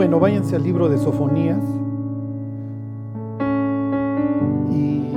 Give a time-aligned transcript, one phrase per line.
[0.00, 1.62] Bueno, váyanse al libro de Sofonías.
[4.70, 5.12] Y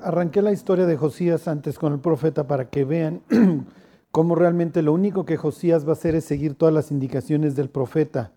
[0.00, 3.20] arranqué la historia de Josías antes con el profeta para que vean
[4.10, 7.68] cómo realmente lo único que Josías va a hacer es seguir todas las indicaciones del
[7.68, 8.32] profeta.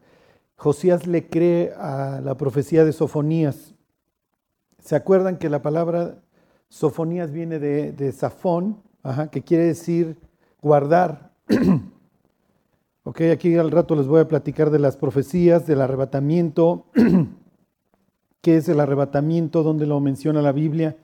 [0.57, 3.73] Josías le cree a la profecía de Sofonías.
[4.79, 6.17] ¿Se acuerdan que la palabra
[6.67, 8.81] Sofonías viene de, Safón,
[9.31, 10.17] que quiere decir
[10.61, 11.31] guardar?
[13.09, 16.87] Ok, aquí al rato les voy a platicar de las profecías, del arrebatamiento,
[18.41, 20.97] qué es el arrebatamiento, dónde lo menciona la Biblia,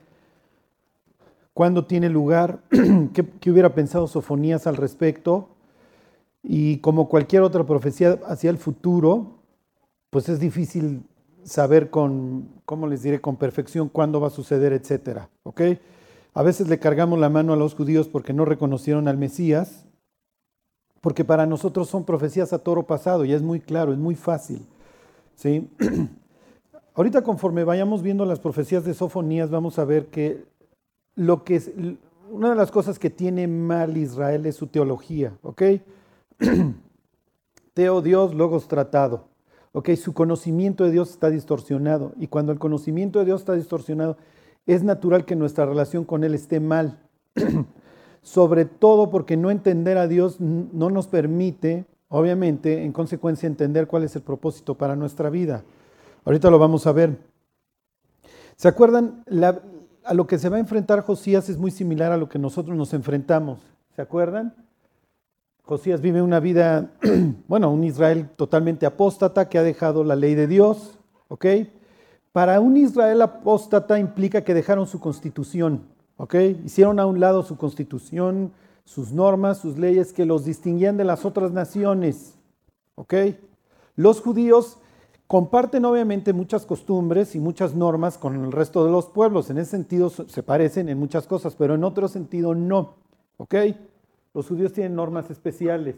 [1.53, 2.59] cuándo tiene lugar,
[3.13, 5.48] ¿Qué, hubiera pensado Sofonías al respecto.
[6.43, 9.38] Y como cualquier otra profecía hacia el futuro,
[10.09, 11.04] pues es difícil
[11.45, 15.29] saber con, ¿cómo les diré?, con perfección cuándo va a suceder, etcétera.
[15.43, 15.62] ¿Ok?
[16.34, 19.82] A veces le cargamos la mano a los judíos porque no reconocieron al Mesías,
[21.04, 24.65] porque para nosotros son profecías a toro pasado y es muy claro, es muy fácil.
[25.35, 25.70] ¿sí?
[26.96, 30.46] Ahorita conforme vayamos viendo las profecías de Sofonías, vamos a ver que,
[31.15, 31.71] lo que es,
[32.31, 35.62] una de las cosas que tiene mal Israel es su teología, ¿ok?
[37.74, 39.26] Teo Dios, logos tratado.
[39.74, 39.90] ¿ok?
[39.96, 44.15] Su conocimiento de Dios está distorsionado y cuando el conocimiento de Dios está distorsionado,
[44.65, 46.98] es natural que nuestra relación con Él esté mal.
[48.24, 54.04] sobre todo porque no entender a Dios no nos permite, obviamente, en consecuencia, entender cuál
[54.04, 55.63] es el propósito para nuestra vida.
[56.26, 57.18] Ahorita lo vamos a ver.
[58.55, 59.24] ¿Se acuerdan?
[60.05, 62.76] a lo que se va a enfrentar Josías es muy similar a lo que nosotros
[62.76, 63.60] nos enfrentamos.
[63.96, 64.53] ¿Se acuerdan?
[65.63, 66.91] Josías vive una vida,
[67.47, 71.00] bueno, un Israel totalmente apóstata que ha dejado la ley de Dios,
[71.30, 71.46] ¿ok?
[72.34, 75.88] Para un Israel apóstata implica que dejaron su constitución,
[76.63, 78.53] Hicieron a un lado su constitución,
[78.85, 82.35] sus normas, sus leyes que los distinguían de las otras naciones,
[83.96, 84.78] Los judíos
[85.28, 89.50] comparten obviamente muchas costumbres y muchas normas con el resto de los pueblos.
[89.50, 92.96] En ese sentido se parecen en muchas cosas, pero en otro sentido no,
[94.34, 95.96] Los judíos tienen normas especiales,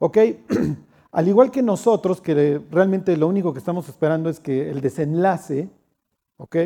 [1.12, 5.68] Al igual que nosotros, que realmente lo único que estamos esperando es que el desenlace,
[6.36, 6.56] ¿ok?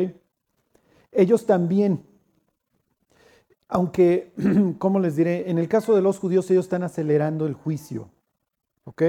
[1.11, 2.03] Ellos también
[3.67, 4.31] aunque,
[4.79, 5.49] ¿cómo les diré?
[5.49, 8.09] En el caso de los judíos ellos están acelerando el juicio,
[8.83, 9.03] ¿ok?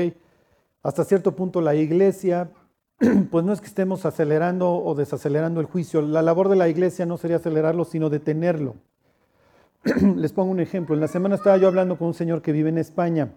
[0.82, 2.50] Hasta cierto punto la iglesia,
[3.30, 7.06] pues no es que estemos acelerando o desacelerando el juicio, la labor de la iglesia
[7.06, 8.76] no sería acelerarlo, sino detenerlo.
[10.16, 12.70] les pongo un ejemplo, en la semana estaba yo hablando con un señor que vive
[12.70, 13.32] en España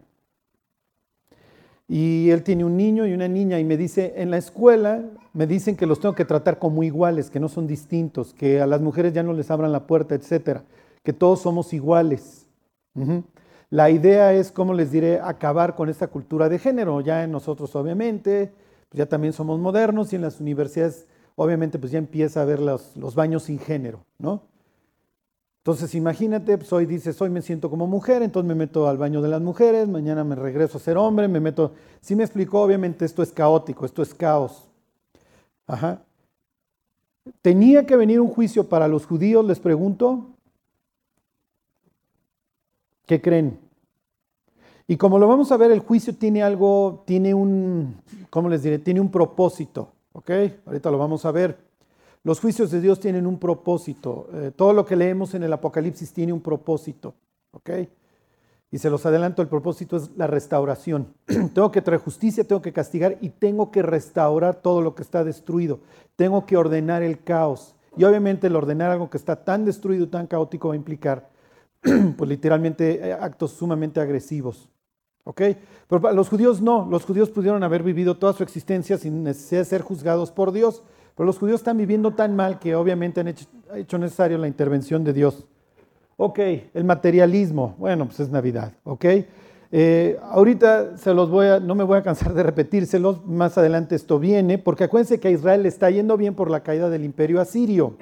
[1.88, 5.04] y él tiene un niño y una niña y me dice, en la escuela
[5.34, 8.68] me dicen que los tengo que tratar como iguales, que no son distintos, que a
[8.68, 10.64] las mujeres ya no les abran la puerta, etcétera
[11.10, 12.46] que todos somos iguales.
[13.72, 17.02] La idea es, como les diré, acabar con esta cultura de género.
[17.02, 18.54] Ya en nosotros, obviamente,
[18.90, 22.60] pues ya también somos modernos y en las universidades, obviamente, pues ya empieza a ver
[22.60, 24.44] los, baños sin género, ¿no?
[25.64, 29.24] Entonces, imagínate, pues hoy dices, hoy me siento como mujer, entonces me meto al baño
[29.24, 31.72] de las mujeres, mañana me regreso a ser hombre, me meto...
[32.02, 34.70] Sí me explicó, obviamente esto es caótico, esto es caos.
[35.66, 36.04] Ajá.
[37.42, 40.36] ¿Tenía que venir un juicio para los judíos, les pregunto?
[43.10, 43.58] ¿Qué creen?
[44.88, 48.00] Y como lo vamos a ver, el juicio tiene algo, tiene un,
[48.30, 48.78] ¿cómo les diré?
[48.78, 50.30] Tiene un propósito, ¿ok?
[50.68, 51.58] Ahorita lo vamos a ver.
[52.24, 54.28] Los juicios de Dios tienen un propósito.
[54.32, 57.16] Eh, todo lo que leemos en el Apocalipsis tiene un propósito,
[57.50, 57.72] ¿ok?
[58.70, 61.08] Y se los adelanto, el propósito es la restauración.
[61.26, 65.24] tengo que traer justicia, tengo que castigar y tengo que restaurar todo lo que está
[65.24, 65.80] destruido.
[66.16, 67.74] Tengo que ordenar el caos.
[67.98, 71.39] Y obviamente el ordenar algo que está tan destruido, tan caótico va a implicar
[72.18, 74.70] pues literalmente eh, actos sumamente agresivos.
[75.24, 75.42] ¿Ok?
[75.88, 79.66] Pero los judíos no, los judíos pudieron haber vivido toda su existencia sin necesidad de
[79.66, 80.82] ser juzgados por Dios,
[81.16, 83.46] pero los judíos están viviendo tan mal que obviamente han hecho,
[83.76, 85.46] hecho necesario la intervención de Dios.
[86.18, 86.40] Ok,
[86.74, 89.06] el materialismo, bueno, pues es Navidad, ¿ok?
[89.72, 93.96] Eh, ahorita se los voy a, no me voy a cansar de repetírselos, más adelante
[93.96, 97.06] esto viene, porque acuérdense que a Israel le está yendo bien por la caída del
[97.06, 97.96] imperio asirio.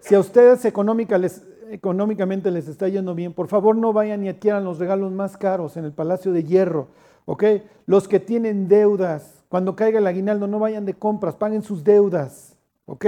[0.00, 4.28] Si a ustedes económica les, económicamente les está yendo bien, por favor no vayan y
[4.28, 6.88] adquieran los regalos más caros en el Palacio de Hierro,
[7.24, 7.44] ¿ok?
[7.86, 12.56] Los que tienen deudas, cuando caiga el aguinaldo no vayan de compras, paguen sus deudas,
[12.86, 13.06] ¿ok?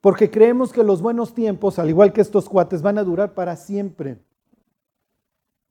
[0.00, 3.56] Porque creemos que los buenos tiempos, al igual que estos cuates, van a durar para
[3.56, 4.18] siempre.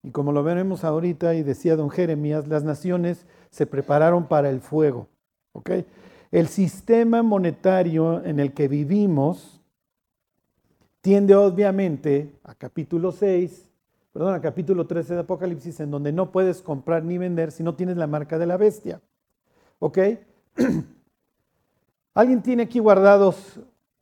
[0.03, 4.61] Y como lo veremos ahorita, y decía don Jeremías, las naciones se prepararon para el
[4.61, 5.07] fuego,
[5.53, 5.71] ¿ok?
[6.31, 9.58] El sistema monetario en el que vivimos,
[11.01, 13.69] tiende obviamente a capítulo 6,
[14.11, 17.75] perdón, a capítulo 13 de Apocalipsis, en donde no puedes comprar ni vender si no
[17.75, 19.01] tienes la marca de la bestia.
[19.79, 19.97] ¿Ok?
[22.13, 23.59] ¿Alguien tiene aquí guardados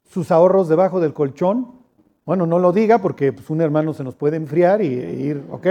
[0.10, 1.78] sus ahorros debajo del colchón?
[2.26, 5.46] Bueno, no lo diga porque pues, un hermano se nos puede enfriar y, e ir,
[5.52, 5.68] ¿ok?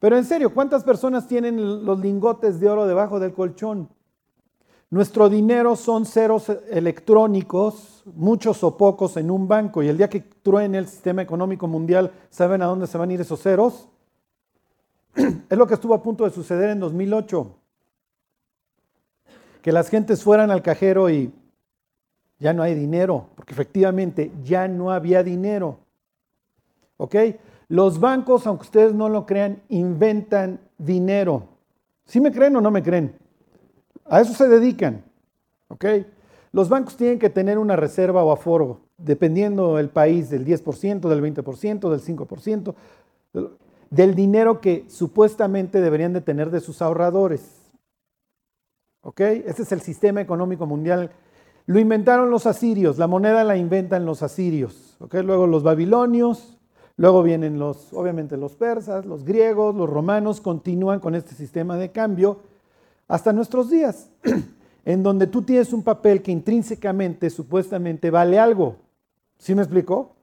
[0.00, 3.88] Pero en serio, ¿cuántas personas tienen los lingotes de oro debajo del colchón?
[4.90, 10.20] Nuestro dinero son ceros electrónicos, muchos o pocos en un banco, y el día que
[10.20, 13.88] truene el sistema económico mundial, ¿saben a dónde se van a ir esos ceros?
[15.50, 17.54] Es lo que estuvo a punto de suceder en 2008.
[19.60, 21.34] Que las gentes fueran al cajero y
[22.38, 25.80] ya no hay dinero, porque efectivamente ya no había dinero.
[26.96, 27.14] ¿Ok?
[27.68, 31.48] Los bancos, aunque ustedes no lo crean, inventan dinero.
[32.06, 33.27] ¿Sí me creen o no me creen?
[34.08, 35.04] A eso se dedican.
[35.68, 35.84] ¿Ok?
[36.52, 41.22] Los bancos tienen que tener una reserva o aforo, dependiendo del país, del 10%, del
[41.22, 42.74] 20%, del 5%,
[43.90, 47.70] del dinero que supuestamente deberían de tener de sus ahorradores.
[49.02, 49.20] ¿Ok?
[49.20, 51.10] Ese es el sistema económico mundial.
[51.66, 54.96] Lo inventaron los asirios, la moneda la inventan los asirios.
[55.00, 55.14] ¿Ok?
[55.16, 56.58] Luego los babilonios,
[56.98, 61.92] Luego vienen los, obviamente los persas, los griegos, los romanos, continúan con este sistema de
[61.92, 62.40] cambio
[63.08, 64.10] hasta nuestros días,
[64.84, 68.76] en donde tú tienes un papel que intrínsecamente, supuestamente, vale algo.
[69.38, 70.16] ¿Sí me explicó?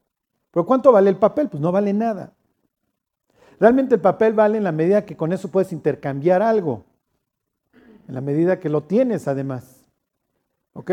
[0.52, 1.50] Pero ¿cuánto vale el papel?
[1.50, 2.34] Pues no vale nada.
[3.60, 6.84] Realmente el papel vale en la medida que con eso puedes intercambiar algo,
[8.08, 9.86] en la medida que lo tienes además.
[10.74, 10.92] ¿Ok?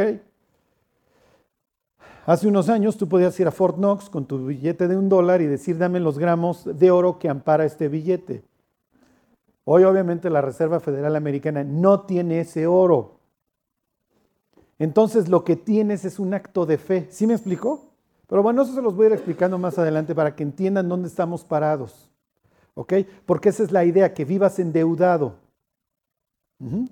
[2.25, 5.43] Hace unos años tú podías ir a Fort Knox con tu billete de un dólar
[5.43, 8.44] y decir dame los gramos de oro que ampara este billete.
[9.64, 13.19] Hoy obviamente la Reserva Federal Americana no tiene ese oro.
[14.79, 17.06] Entonces lo que tienes es un acto de fe.
[17.11, 17.93] ¿Sí me explicó?
[18.26, 21.09] Pero bueno, eso se los voy a ir explicando más adelante para que entiendan dónde
[21.09, 22.11] estamos parados.
[22.75, 22.94] ¿Ok?
[23.26, 25.35] Porque esa es la idea, que vivas endeudado.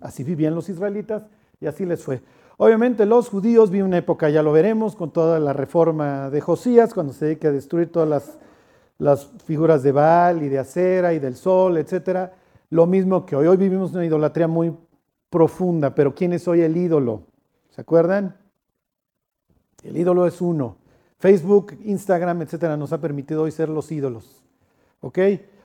[0.01, 1.23] Así vivían los israelitas
[1.61, 2.21] y así les fue.
[2.57, 6.93] Obviamente los judíos vi una época, ya lo veremos, con toda la reforma de Josías,
[6.93, 8.39] cuando se dedica a destruir todas
[8.99, 12.31] las, figuras de Baal y de Acera y del sol, etc.
[12.71, 13.49] Lo mismo que hoy.
[13.49, 14.73] Hoy vivimos una idolatría muy
[15.29, 17.25] profunda, pero ¿quién es hoy el ídolo?
[17.71, 18.37] ¿Se acuerdan?
[19.83, 20.77] El ídolo es uno.
[21.19, 24.45] Facebook, Instagram, etcétera, nos ha permitido hoy ser los ídolos.
[25.01, 25.19] ¿Ok?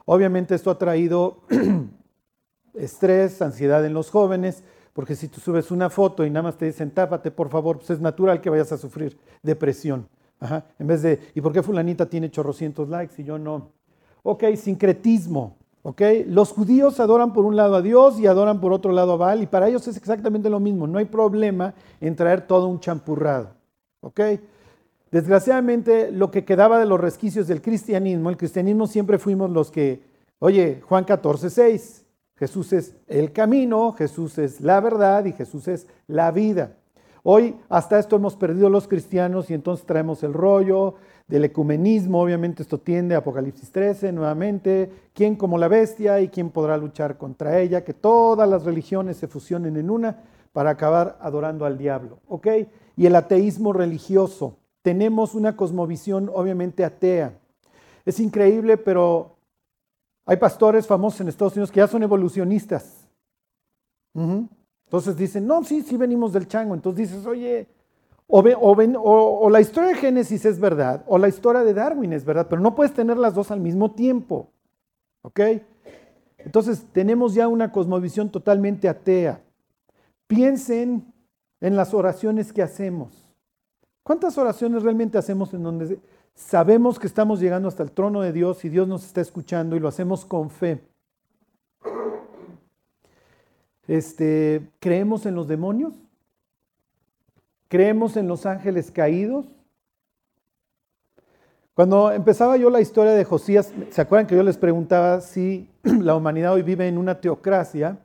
[0.05, 1.41] Obviamente esto ha traído
[2.73, 4.63] estrés, ansiedad en los jóvenes,
[4.93, 7.91] porque si tú subes una foto y nada más te dicen tápate, por favor, pues
[7.91, 10.07] es natural que vayas a sufrir depresión.
[10.79, 13.71] En vez de, ¿y por qué fulanita tiene chorrocientos likes y yo no?
[14.23, 15.57] Ok, sincretismo.
[16.27, 19.43] Los judíos adoran por un lado a Dios y adoran por otro lado a Baal,
[19.43, 20.87] y para ellos es exactamente lo mismo.
[20.87, 23.49] No hay problema en traer todo un champurrado.
[25.11, 30.01] Desgraciadamente, lo que quedaba de los resquicios del cristianismo, el cristianismo siempre fuimos los que,
[30.39, 32.05] oye, Juan 14, 6.
[32.37, 36.75] Jesús es el camino, Jesús es la verdad y Jesús es la vida.
[37.23, 40.95] Hoy hasta esto hemos perdido los cristianos y entonces traemos el rollo
[41.27, 46.51] del ecumenismo, obviamente esto tiende a Apocalipsis 13 nuevamente, quién como la bestia y quién
[46.51, 50.23] podrá luchar contra ella, que todas las religiones se fusionen en una
[50.53, 52.47] para acabar adorando al diablo, ¿ok?
[52.95, 57.39] Y el ateísmo religioso, tenemos una cosmovisión obviamente atea.
[58.05, 59.35] Es increíble, pero
[60.25, 63.07] hay pastores famosos en Estados Unidos que ya son evolucionistas.
[64.13, 66.73] Entonces dicen, no, sí, sí venimos del chango.
[66.73, 67.67] Entonces dices, oye,
[68.27, 72.47] o, o, la historia de Génesis es verdad, o la historia de Darwin es verdad,
[72.49, 74.49] pero no puedes tener las dos al mismo tiempo.
[75.21, 75.39] ¿Ok?
[76.37, 79.41] Entonces tenemos ya una cosmovisión totalmente atea.
[80.27, 81.13] Piensen
[81.61, 83.33] en las oraciones que hacemos.
[84.03, 85.99] ¿Cuántas oraciones realmente hacemos en donde
[86.35, 89.79] Sabemos que estamos llegando hasta el trono de Dios y Dios nos está escuchando y
[89.79, 90.81] lo hacemos con fe.
[93.87, 95.93] Este, ¿Creemos en los demonios?
[97.75, 99.43] ¿Creemos en los ángeles caídos?
[101.73, 106.15] Cuando empezaba yo la historia de Josías, ¿se acuerdan que yo les preguntaba si la
[106.15, 107.97] humanidad hoy vive en una teocracia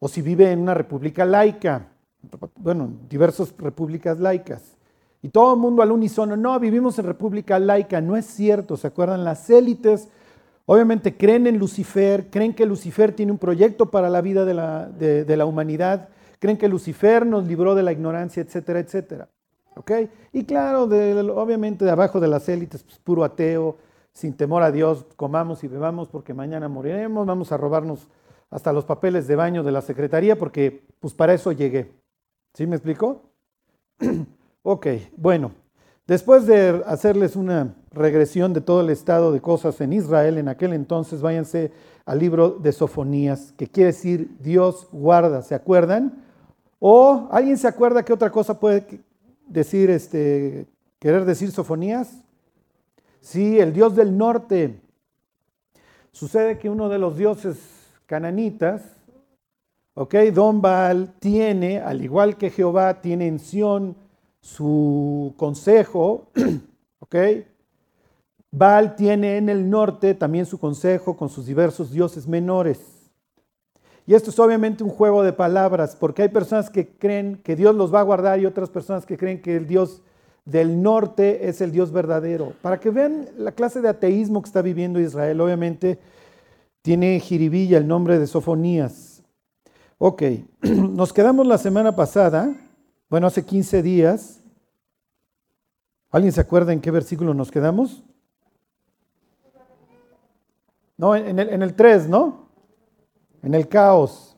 [0.00, 1.86] o si vive en una república laica?
[2.56, 4.76] Bueno, diversas repúblicas laicas.
[5.22, 8.88] Y todo el mundo al unísono, no, vivimos en república laica, no es cierto, ¿se
[8.88, 9.22] acuerdan?
[9.22, 10.08] Las élites
[10.66, 14.86] obviamente creen en Lucifer, creen que Lucifer tiene un proyecto para la vida de la,
[14.88, 16.08] de, la humanidad,
[16.40, 19.28] creen que Lucifer nos libró de la ignorancia, etcétera, etcétera.
[19.76, 19.92] ¿Ok?
[20.32, 23.76] Y claro, obviamente de abajo de las élites, pues, puro ateo,
[24.12, 28.08] sin temor a Dios, comamos y bebamos porque mañana moriremos, vamos a robarnos
[28.50, 31.92] hasta los papeles de baño de la secretaría porque pues para eso llegué.
[32.54, 33.22] ¿Sí me explicó?
[34.62, 35.52] Ok, bueno.
[36.06, 40.74] Después de hacerles una regresión de todo el estado de cosas en Israel en aquel
[40.74, 41.72] entonces, váyanse
[42.04, 46.24] al libro de Sofonías, que quiere decir Dios guarda, ¿se acuerdan?
[46.80, 49.00] O alguien se acuerda qué otra cosa puede
[49.46, 50.66] decir, este,
[50.98, 52.22] querer decir Sofonías?
[53.20, 54.80] Sí, el Dios del norte.
[56.10, 57.58] Sucede que uno de los dioses
[58.06, 58.82] cananitas,
[59.94, 63.94] ok, Don Baal tiene, al igual que Jehová, tiene en Sión
[64.40, 66.28] su consejo,
[67.00, 67.16] ok,
[68.50, 72.89] Baal tiene en el norte también su consejo con sus diversos dioses menores.
[74.10, 77.76] Y esto es obviamente un juego de palabras, porque hay personas que creen que Dios
[77.76, 80.02] los va a guardar y otras personas que creen que el Dios
[80.44, 82.54] del norte es el Dios verdadero.
[82.60, 86.00] Para que vean la clase de ateísmo que está viviendo Israel, obviamente
[86.82, 89.22] tiene jiribilla el nombre de Sofonías.
[89.98, 90.24] Ok,
[90.62, 92.52] nos quedamos la semana pasada,
[93.08, 94.42] bueno, hace 15 días.
[96.10, 98.02] ¿Alguien se acuerda en qué versículo nos quedamos?
[100.96, 102.49] No, en el, en el 3, ¿no?
[103.42, 104.36] En el caos.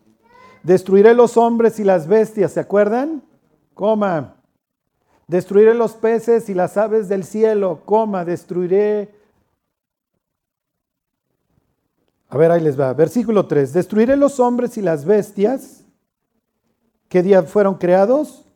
[0.62, 3.23] Destruiré los hombres y las bestias, ¿se acuerdan?
[3.75, 4.37] Coma.
[5.26, 9.14] Destruiré los peces y las aves del cielo, coma, destruiré.
[12.28, 12.94] A ver, ahí les va.
[12.94, 13.73] Versículo 3.
[13.73, 15.85] Destruiré los hombres y las bestias.
[17.09, 18.47] ¿Qué día fueron creados?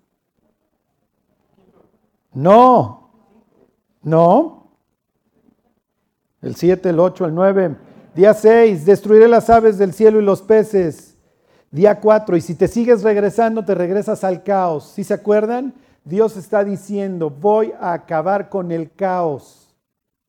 [2.32, 3.10] No.
[4.02, 4.78] No.
[6.40, 7.76] El 7, el 8, el 9.
[8.16, 11.18] Día 6, destruiré las aves del cielo y los peces.
[11.70, 14.90] Día 4, y si te sigues regresando, te regresas al caos.
[14.94, 15.74] ¿Sí se acuerdan?
[16.02, 19.68] Dios está diciendo, voy a acabar con el caos.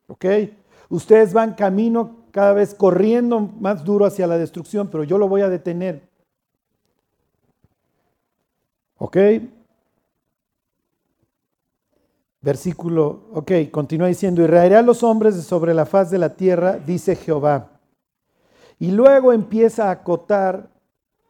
[0.08, 0.26] ¿Ok?
[0.90, 5.44] Ustedes van camino cada vez corriendo más duro hacia la destrucción, pero yo lo voy
[5.44, 6.02] a detener.
[8.98, 9.18] ¿Ok?
[12.42, 17.16] Versículo, ok, continúa diciendo, y a los hombres sobre la faz de la tierra, dice
[17.16, 17.77] Jehová.
[18.80, 20.70] Y luego empieza a acotar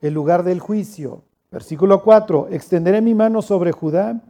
[0.01, 1.23] el lugar del juicio.
[1.51, 4.21] Versículo 4, extenderé mi mano sobre Judá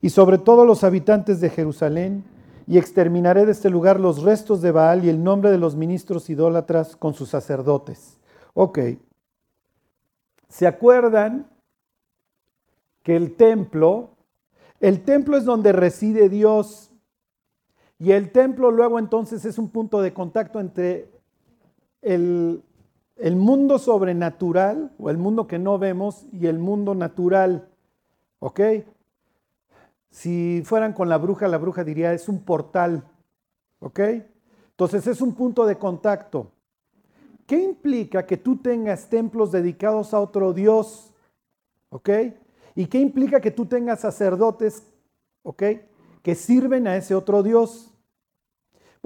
[0.00, 2.24] y sobre todos los habitantes de Jerusalén
[2.66, 6.28] y exterminaré de este lugar los restos de Baal y el nombre de los ministros
[6.28, 8.18] idólatras con sus sacerdotes.
[8.54, 8.80] Ok.
[10.48, 11.48] ¿Se acuerdan
[13.04, 14.10] que el templo,
[14.80, 16.90] el templo es donde reside Dios
[17.98, 21.15] y el templo luego entonces es un punto de contacto entre
[22.06, 22.62] el,
[23.36, 27.68] mundo sobrenatural o el mundo que no vemos y el mundo natural.
[28.38, 28.60] ¿Ok?
[30.10, 33.04] Si fueran con la bruja, la bruja diría es un portal.
[33.80, 34.00] ¿Ok?
[34.70, 36.52] Entonces es un punto de contacto.
[37.46, 41.12] ¿Qué implica que tú tengas templos dedicados a otro Dios?
[41.90, 42.10] ¿Ok?
[42.74, 44.82] ¿Y qué implica que tú tengas sacerdotes?
[45.42, 45.62] ¿Ok?
[46.22, 47.95] Que sirven a ese otro Dios.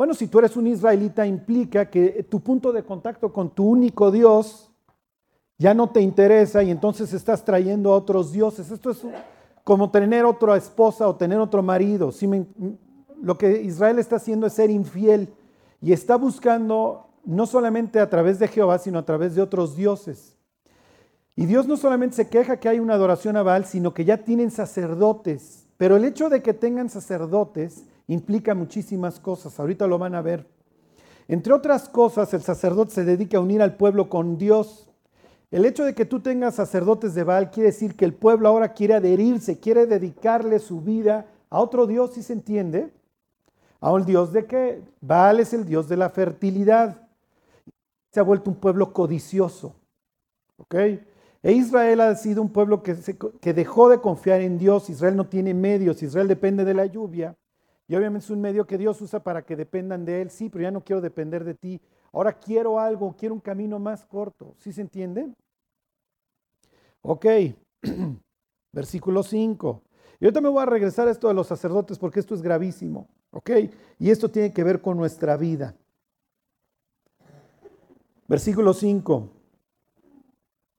[0.00, 4.11] Bueno, si tú eres un israelita, implica que tu punto de contacto con tu único
[4.11, 4.71] Dios
[5.59, 8.71] ya no te interesa y entonces estás trayendo a otros dioses.
[8.71, 9.02] Esto es
[9.62, 12.11] como tener otra esposa o tener otro marido.
[13.21, 15.35] lo que Israel está haciendo es ser infiel
[15.83, 20.35] y está buscando no solamente a través de Jehová, sino a través de otros dioses.
[21.37, 24.25] Y Dios no solamente se queja que hay una adoración a Baal, sino que ya
[24.25, 25.66] tienen sacerdotes.
[25.76, 30.47] Pero el hecho de que tengan sacerdotes implica muchísimas cosas, ahorita lo van a ver.
[31.29, 34.88] Entre otras cosas, el sacerdote se dedica a unir al pueblo con Dios.
[35.52, 38.73] El hecho de que tú tengas sacerdotes de Baal quiere decir que el pueblo ahora
[38.73, 42.93] quiere adherirse, quiere dedicarle su vida a otro Dios, si se entiende.
[43.81, 44.83] A un Dios de qué?
[45.00, 47.09] Baal es el Dios de la fertilidad.
[48.11, 49.76] Se ha vuelto un pueblo codicioso.
[50.57, 50.75] ¿Ok?
[50.75, 52.97] E Israel ha sido un pueblo que,
[53.40, 54.90] que dejó de confiar en Dios.
[54.90, 56.02] Israel no tiene medios.
[56.02, 57.37] Israel depende de la lluvia.
[57.90, 60.30] Y obviamente es un medio que Dios usa para que dependan de Él.
[60.30, 61.80] Sí, pero ya no quiero depender de ti.
[62.12, 64.54] Ahora quiero algo, quiero un camino más corto.
[64.59, 65.28] ¿Sí se entiende?
[67.02, 67.26] Ok,
[68.73, 69.82] versículo 5.
[70.20, 73.09] Y ahorita me voy a regresar a esto de los sacerdotes porque esto es gravísimo.
[73.32, 73.50] ¿Ok?
[73.99, 75.75] Y esto tiene que ver con nuestra vida.
[78.28, 79.30] Versículo 5.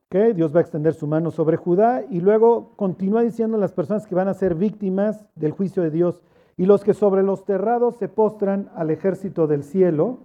[0.05, 0.15] ¿Ok?
[0.33, 4.07] Dios va a extender su mano sobre Judá y luego continúa diciendo a las personas
[4.07, 6.23] que van a ser víctimas del juicio de Dios
[6.58, 10.20] y los que sobre los terrados se postran al ejército del cielo.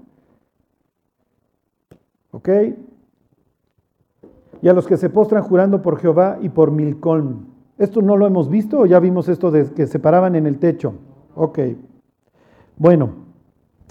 [2.30, 2.48] ¿Ok?
[4.62, 7.48] Y a los que se postran jurando por Jehová y por Milcón.
[7.78, 10.58] ¿Esto no lo hemos visto o ya vimos esto de que se paraban en el
[10.58, 10.94] techo?
[11.34, 11.58] Ok.
[12.76, 13.10] Bueno,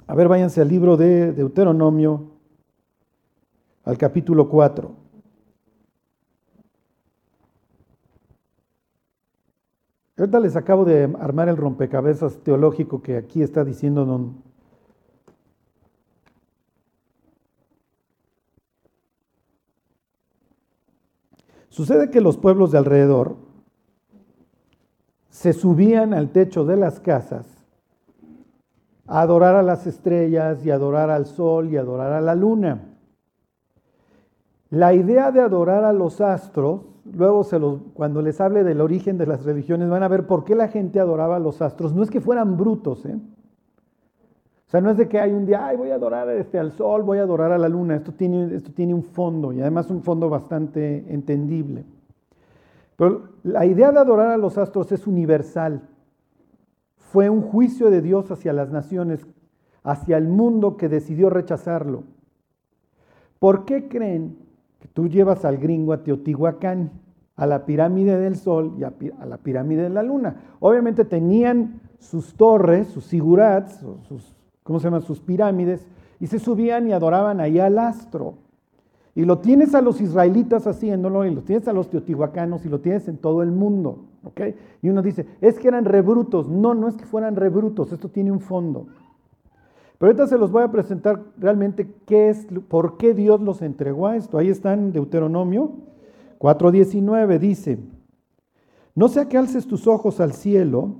[0.07, 2.31] a ver, váyanse al libro de Deuteronomio,
[3.83, 5.04] al capítulo 4.
[10.17, 14.43] Ahorita les acabo de armar el rompecabezas teológico que aquí está diciendo don.
[21.67, 23.35] Sucede que los pueblos de alrededor
[25.29, 27.45] se subían al techo de las casas
[29.05, 32.95] a adorar a las estrellas y adorar al sol y adorar a la luna.
[34.69, 37.43] La idea de adorar a los astros, luego
[37.93, 40.99] cuando les hable del origen de las religiones van a ver por qué la gente
[40.99, 41.93] adoraba a los astros.
[41.93, 43.15] No es que fueran brutos, ¿eh?
[44.67, 46.71] O sea, no es de que hay un día, ay, voy a adorar este, al
[46.71, 47.95] sol, voy a adorar a la luna.
[47.95, 51.85] Esto tiene, esto tiene un fondo y además un fondo bastante entendible.
[52.95, 55.87] Pero la idea de adorar a los astros es universal.
[56.97, 59.27] Fue un juicio de Dios hacia las naciones,
[59.83, 62.03] hacia el mundo que decidió rechazarlo.
[63.37, 64.44] ¿Por qué creen
[64.93, 66.91] tú llevas al gringo a Teotihuacán,
[67.35, 68.93] a la pirámide del Sol y a,
[69.25, 70.41] la pirámide de la Luna?
[70.59, 75.01] Obviamente tenían sus torres, sus sigurats, sus, ¿cómo se llaman?
[75.01, 75.87] Sus pirámides,
[76.19, 78.35] y se subían y adoraban ahí al astro.
[79.15, 82.81] Y lo tienes a los israelitas haciéndolo, y lo tienes a los teotihuacanos, y lo
[82.81, 84.05] tienes en todo el mundo.
[84.81, 86.49] Y uno dice, es que eran rebrutos.
[86.49, 88.87] No, no es que fueran rebrutos, esto tiene un fondo.
[89.97, 94.07] Pero ahorita se los voy a presentar realmente qué es, por qué Dios los entregó
[94.07, 94.37] a esto.
[94.37, 95.71] Ahí está en Deuteronomio
[96.39, 97.79] 4.19, dice,
[98.93, 100.95] no sea que alces tus ojos al cielo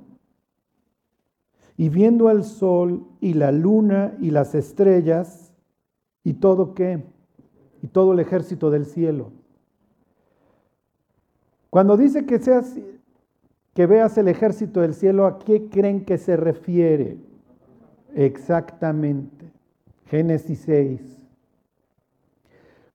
[1.76, 5.52] y viendo al sol y la luna y las estrellas
[6.24, 7.04] y todo qué
[7.82, 9.30] y todo el ejército del cielo.
[11.70, 12.78] Cuando dice que seas
[13.74, 17.18] que veas el ejército del cielo, ¿a qué creen que se refiere?
[18.16, 19.52] Exactamente.
[20.06, 21.22] Génesis 6.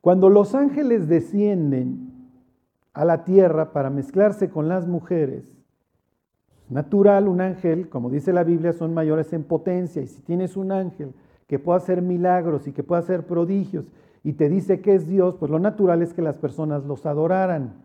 [0.01, 2.09] Cuando los ángeles descienden
[2.93, 5.45] a la tierra para mezclarse con las mujeres,
[6.69, 10.01] natural, un ángel, como dice la Biblia, son mayores en potencia.
[10.01, 11.13] Y si tienes un ángel
[11.47, 13.85] que pueda hacer milagros y que pueda hacer prodigios
[14.23, 17.75] y te dice que es Dios, pues lo natural es que las personas los adoraran.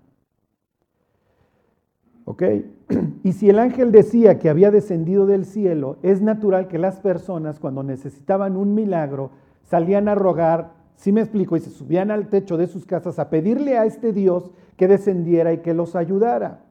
[2.26, 2.42] ¿Ok?
[3.24, 7.58] Y si el ángel decía que había descendido del cielo, es natural que las personas
[7.58, 9.30] cuando necesitaban un milagro
[9.62, 13.30] salían a rogar, si me explico, y se subían al techo de sus casas a
[13.30, 16.64] pedirle a este Dios que descendiera y que los ayudara.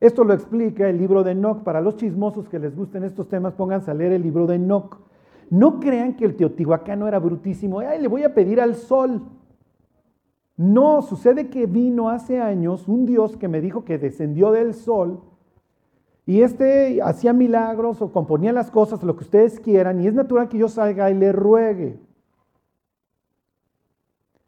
[0.00, 1.62] Esto lo explica el libro de Enoch.
[1.64, 4.98] Para los chismosos que les gusten estos temas, pónganse a leer el libro de Enoch.
[5.50, 7.80] No crean que el teotihuacano era brutísimo.
[7.80, 9.22] Ay, le voy a pedir al sol.
[10.58, 15.22] No, sucede que vino hace años un Dios que me dijo que descendió del sol
[16.26, 20.48] y este hacía milagros o componía las cosas, lo que ustedes quieran, y es natural
[20.50, 21.98] que yo salga y le ruegue.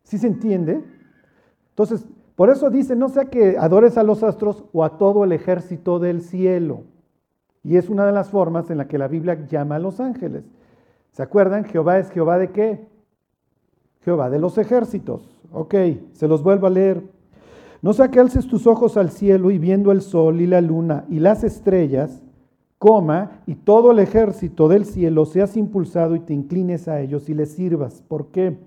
[0.03, 0.85] ¿Sí se entiende?
[1.71, 5.33] Entonces, por eso dice, no sea que adores a los astros o a todo el
[5.33, 6.83] ejército del cielo.
[7.63, 10.45] Y es una de las formas en la que la Biblia llama a los ángeles.
[11.13, 11.65] ¿Se acuerdan?
[11.65, 12.89] Jehová es Jehová de qué?
[14.03, 15.40] Jehová de los ejércitos.
[15.53, 15.75] Ok,
[16.13, 17.03] se los vuelvo a leer.
[17.83, 21.07] No sea que alces tus ojos al cielo y viendo el sol y la luna
[21.09, 22.23] y las estrellas,
[22.79, 27.35] coma, y todo el ejército del cielo seas impulsado y te inclines a ellos y
[27.35, 28.03] les sirvas.
[28.07, 28.59] ¿Por qué?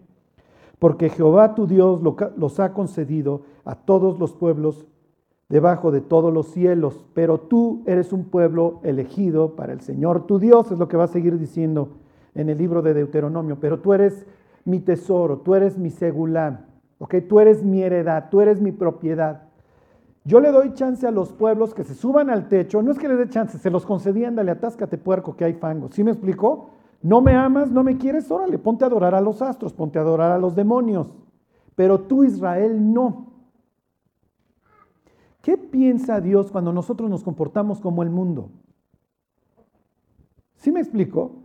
[0.80, 2.02] Porque Jehová tu Dios
[2.36, 4.86] los ha concedido a todos los pueblos
[5.48, 10.40] debajo de todos los cielos, pero tú eres un pueblo elegido para el Señor tu
[10.40, 11.90] Dios, es lo que va a seguir diciendo
[12.34, 14.26] en el libro de Deuteronomio, pero tú eres
[14.66, 16.66] mi tesoro, tú eres mi segulá,
[17.04, 17.16] ¿ok?
[17.28, 19.50] Tú eres mi heredad, tú eres mi propiedad.
[20.24, 23.10] Yo le doy chance a los pueblos que se suban al techo, no es que
[23.10, 25.90] le dé chance, se los concedían, dale, atáscate puerco que hay fango.
[25.92, 26.70] ¿Sí me explicó?
[27.02, 30.02] No me amas, no me quieres, órale, ponte a adorar a los astros, ponte a
[30.02, 31.12] adorar a los demonios.
[31.76, 33.34] Pero tú, Israel, no.
[35.42, 38.50] ¿Qué piensa Dios cuando nosotros nos comportamos como el mundo?
[40.56, 41.44] ¿Sí me explico?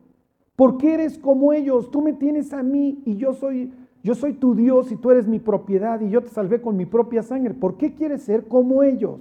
[0.79, 4.55] qué eres como ellos, tú me tienes a mí y yo soy, yo soy tu
[4.55, 7.55] Dios y tú eres mi propiedad y yo te salvé con mi propia sangre.
[7.55, 9.21] ¿Por qué quieres ser como ellos?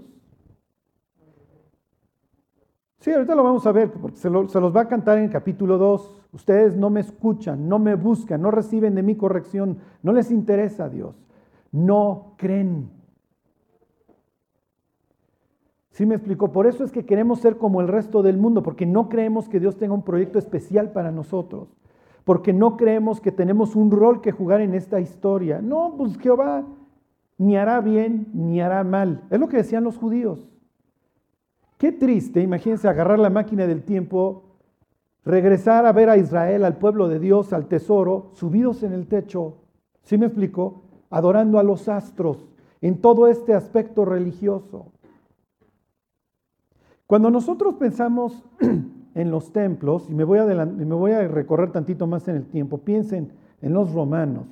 [3.00, 5.30] Sí, ahorita lo vamos a ver, porque se, se los va a cantar en el
[5.30, 6.26] capítulo 2.
[6.34, 10.86] Ustedes no me escuchan, no me buscan, no reciben de mi corrección, no les interesa
[10.86, 11.16] a Dios,
[11.72, 12.90] no creen.
[15.92, 16.52] ¿Sí me explico?
[16.52, 19.60] Por eso es que queremos ser como el resto del mundo, porque no creemos que
[19.60, 21.70] Dios tenga un proyecto especial para nosotros,
[22.28, 25.62] porque no creemos que tenemos un rol que jugar en esta historia.
[25.62, 26.66] No, pues Jehová
[27.38, 29.24] ni hará bien ni hará mal.
[29.30, 30.46] Es lo que decían los judíos.
[31.78, 34.58] Qué triste, imagínense agarrar la máquina del tiempo,
[35.24, 39.60] regresar a ver a Israel, al pueblo de Dios, al tesoro, subidos en el techo,
[40.04, 40.82] ¿sí me explico?
[41.10, 42.46] Adorando a los astros
[42.82, 44.92] en todo este aspecto religioso.
[47.06, 48.44] Cuando nosotros pensamos
[49.17, 52.45] en los templos, y me voy, a me voy a recorrer tantito más en el
[52.45, 53.32] tiempo, piensen
[53.63, 54.45] en los romanos.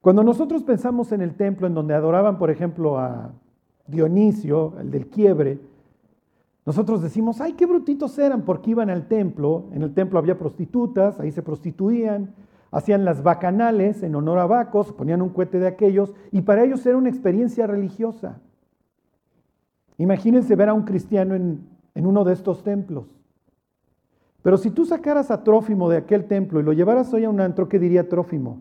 [0.00, 3.30] Cuando nosotros pensamos en el templo en donde adoraban, por ejemplo, a
[3.86, 5.60] Dionisio, el del quiebre,
[6.66, 11.20] nosotros decimos, ay, qué brutitos eran porque iban al templo, en el templo había prostitutas,
[11.20, 12.34] ahí se prostituían,
[12.72, 16.84] hacían las bacanales en honor a Bacos, ponían un cohete de aquellos, y para ellos
[16.84, 18.40] era una experiencia religiosa.
[19.98, 21.60] Imagínense ver a un cristiano en,
[21.94, 23.21] en uno de estos templos.
[24.42, 27.40] Pero si tú sacaras a Trófimo de aquel templo y lo llevaras hoy a un
[27.40, 28.58] antro, ¿qué diría Trófimo?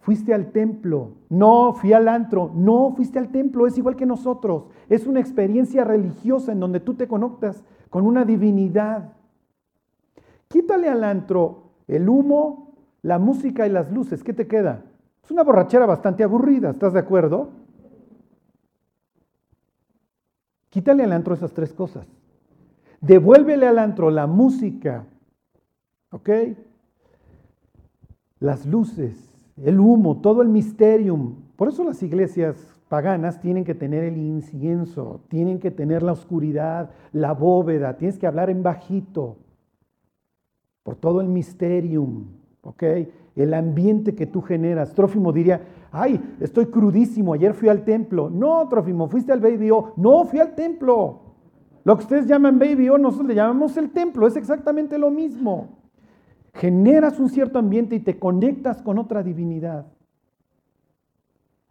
[0.00, 1.12] Fuiste al templo.
[1.28, 2.50] No, fui al antro.
[2.54, 3.66] No, fuiste al templo.
[3.66, 4.64] Es igual que nosotros.
[4.88, 9.12] Es una experiencia religiosa en donde tú te conectas con una divinidad.
[10.48, 14.24] Quítale al antro el humo, la música y las luces.
[14.24, 14.84] ¿Qué te queda?
[15.24, 16.70] Es una borrachera bastante aburrida.
[16.70, 17.50] ¿Estás de acuerdo?
[20.68, 22.08] Quítale al antro esas tres cosas.
[23.02, 25.04] Devuélvele al antro la música,
[26.12, 26.30] ¿ok?
[28.38, 31.34] Las luces, el humo, todo el misterium.
[31.56, 32.56] Por eso las iglesias
[32.88, 38.28] paganas tienen que tener el incienso, tienen que tener la oscuridad, la bóveda, tienes que
[38.28, 39.36] hablar en bajito,
[40.84, 42.26] por todo el misterium,
[42.62, 42.84] ¿ok?
[43.34, 44.94] El ambiente que tú generas.
[44.94, 45.60] Trófimo diría,
[45.90, 48.30] ay, estoy crudísimo, ayer fui al templo.
[48.30, 49.70] No, Trófimo, fuiste al Baby.
[49.96, 51.31] No, fui al templo.
[51.84, 55.80] Lo que ustedes llaman baby o nosotros le llamamos el templo, es exactamente lo mismo.
[56.54, 59.86] Generas un cierto ambiente y te conectas con otra divinidad.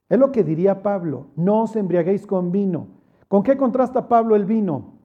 [0.10, 2.88] Es lo que diría Pablo, no os embriaguéis con vino.
[3.30, 4.96] ¿Con qué contrasta Pablo el vino?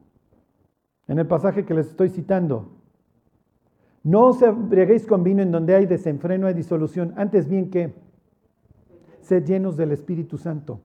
[1.06, 2.72] En el pasaje que les estoy citando.
[4.02, 7.94] No os embriaguéis con vino en donde hay desenfreno y disolución, antes bien que
[9.20, 10.80] sed llenos del Espíritu Santo.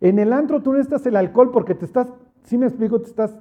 [0.00, 2.12] En el antro tú estás el alcohol porque te estás
[2.48, 3.38] si me explico, te estás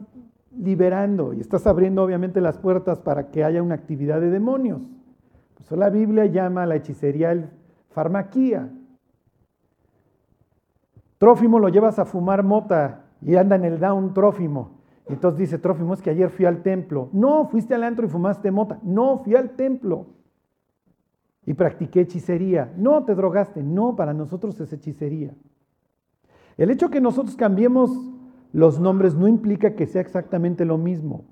[0.52, 4.82] liberando y estás abriendo obviamente las puertas para que haya una actividad de demonios.
[5.56, 7.50] Pues la Biblia llama a la hechicería el
[7.92, 8.70] farmaquía.
[11.20, 14.82] Trófimo lo llevas a fumar mota y anda en el down Trófimo.
[15.06, 17.08] entonces dice Trófimo, es que ayer fui al templo.
[17.14, 18.78] No, fuiste al antro y fumaste mota.
[18.84, 20.08] No, fui al templo
[21.46, 22.74] y practiqué hechicería.
[22.76, 23.64] No, te drogaste.
[23.64, 25.34] No, para nosotros es hechicería.
[26.58, 28.17] El hecho que nosotros cambiemos
[28.58, 31.26] los nombres no implica que sea exactamente lo mismo.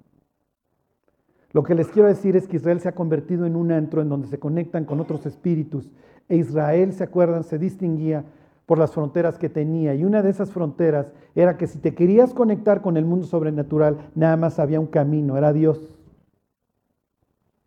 [1.53, 4.09] Lo que les quiero decir es que Israel se ha convertido en un antro en
[4.09, 5.89] donde se conectan con otros espíritus.
[6.29, 7.43] E Israel, ¿se acuerdan?
[7.43, 8.25] Se distinguía
[8.67, 9.95] por las fronteras que tenía.
[9.95, 14.11] Y una de esas fronteras era que si te querías conectar con el mundo sobrenatural,
[14.13, 15.97] nada más había un camino, era Dios.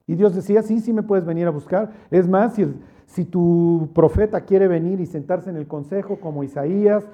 [0.07, 1.90] Y Dios decía, sí, sí me puedes venir a buscar.
[2.12, 2.64] Es más, si,
[3.07, 7.05] si tu profeta quiere venir y sentarse en el consejo como Isaías,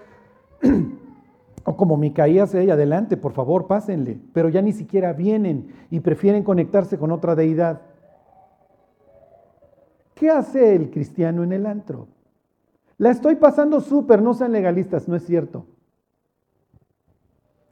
[1.64, 4.18] O como Micaías, hey, adelante, por favor, pásenle.
[4.32, 7.80] Pero ya ni siquiera vienen y prefieren conectarse con otra deidad.
[10.14, 12.06] ¿Qué hace el cristiano en el antro?
[12.98, 15.66] La estoy pasando súper, no sean legalistas, no es cierto.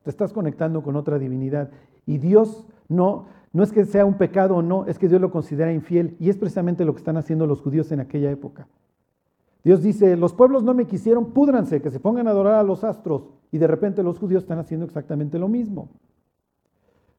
[0.02, 1.70] Te estás conectando con otra divinidad.
[2.07, 5.31] Y Dios no, no es que sea un pecado o no, es que Dios lo
[5.31, 6.16] considera infiel.
[6.18, 8.66] Y es precisamente lo que están haciendo los judíos en aquella época.
[9.64, 12.83] Dios dice, los pueblos no me quisieron, púdranse, que se pongan a adorar a los
[12.83, 13.22] astros.
[13.53, 15.88] Y de repente los judíos están haciendo exactamente lo mismo.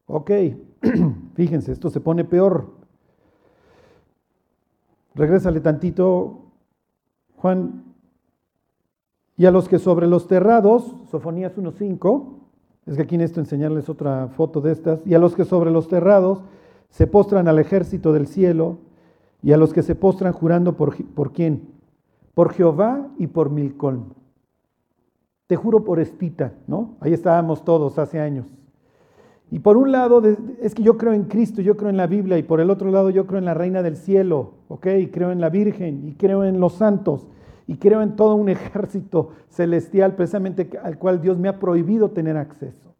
[0.06, 0.30] Ok,
[1.34, 2.72] fíjense, esto se pone peor.
[5.14, 6.50] Regrésale tantito,
[7.36, 7.84] Juan.
[9.36, 12.34] Y a los que sobre los terrados, Sofonías 1.5,
[12.86, 15.88] es que aquí necesito enseñarles otra foto de estas, y a los que sobre los
[15.88, 16.44] terrados
[16.90, 18.78] se postran al ejército del cielo,
[19.42, 21.73] y a los que se postran jurando por quién,
[22.34, 24.12] por Jehová y por Milcolm.
[25.46, 26.96] Te juro por Estita, ¿no?
[27.00, 28.46] Ahí estábamos todos hace años.
[29.50, 30.22] Y por un lado
[30.60, 32.90] es que yo creo en Cristo, yo creo en la Biblia, y por el otro
[32.90, 34.86] lado yo creo en la Reina del Cielo, ¿ok?
[34.98, 37.26] Y creo en la Virgen, y creo en los santos,
[37.66, 42.36] y creo en todo un ejército celestial precisamente al cual Dios me ha prohibido tener
[42.36, 42.94] acceso.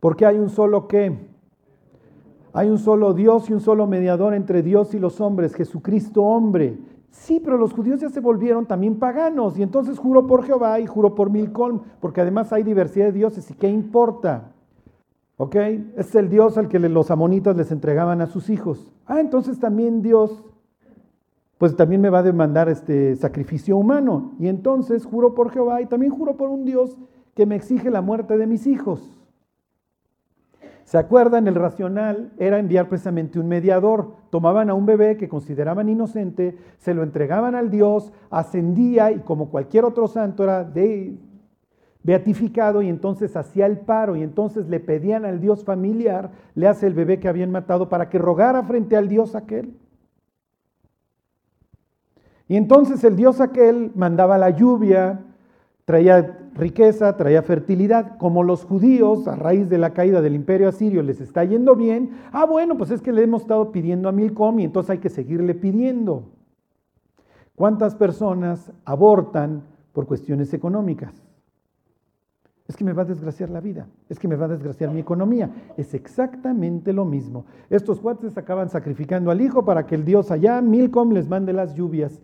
[0.00, 1.16] Porque hay un solo qué?
[2.58, 6.76] Hay un solo Dios y un solo mediador entre Dios y los hombres, Jesucristo hombre.
[7.12, 10.86] Sí, pero los judíos ya se volvieron también paganos y entonces juro por Jehová y
[10.86, 14.54] juro por Milcom, porque además hay diversidad de dioses y qué importa.
[15.36, 15.54] ¿Ok?
[15.94, 18.92] Es el Dios al que los amonitas les entregaban a sus hijos.
[19.06, 20.42] Ah, entonces también Dios,
[21.58, 24.32] pues también me va a demandar este sacrificio humano.
[24.40, 26.98] Y entonces juro por Jehová y también juro por un Dios
[27.36, 29.17] que me exige la muerte de mis hijos.
[30.88, 31.46] ¿Se acuerdan?
[31.46, 34.14] El racional era enviar precisamente un mediador.
[34.30, 39.50] Tomaban a un bebé que consideraban inocente, se lo entregaban al Dios, ascendía y como
[39.50, 41.14] cualquier otro santo era de,
[42.02, 46.86] beatificado y entonces hacía el paro y entonces le pedían al Dios familiar, le hace
[46.86, 49.74] el bebé que habían matado para que rogara frente al Dios aquel.
[52.48, 55.20] Y entonces el Dios aquel mandaba la lluvia,
[55.84, 58.18] traía riqueza, traía fertilidad.
[58.18, 62.10] Como los judíos, a raíz de la caída del imperio asirio, les está yendo bien,
[62.32, 65.08] ah, bueno, pues es que le hemos estado pidiendo a Milcom y entonces hay que
[65.08, 66.24] seguirle pidiendo.
[67.54, 71.12] ¿Cuántas personas abortan por cuestiones económicas?
[72.68, 75.00] Es que me va a desgraciar la vida, es que me va a desgraciar mi
[75.00, 75.50] economía.
[75.78, 77.46] Es exactamente lo mismo.
[77.70, 81.74] Estos cuates acaban sacrificando al hijo para que el Dios allá, Milcom, les mande las
[81.74, 82.20] lluvias.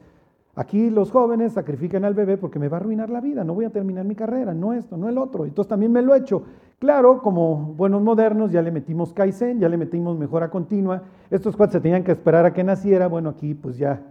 [0.56, 3.64] Aquí los jóvenes sacrifican al bebé porque me va a arruinar la vida, no voy
[3.64, 5.44] a terminar mi carrera, no esto, no el otro.
[5.44, 6.44] Entonces también me lo he hecho.
[6.78, 11.02] Claro, como buenos modernos, ya le metimos Kaizen, ya le metimos mejora continua.
[11.30, 13.08] Estos cuates se tenían que esperar a que naciera.
[13.08, 14.02] Bueno, aquí pues ya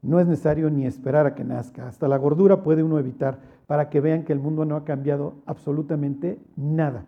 [0.00, 1.86] no es necesario ni esperar a que nazca.
[1.86, 5.34] Hasta la gordura puede uno evitar para que vean que el mundo no ha cambiado
[5.44, 7.04] absolutamente nada.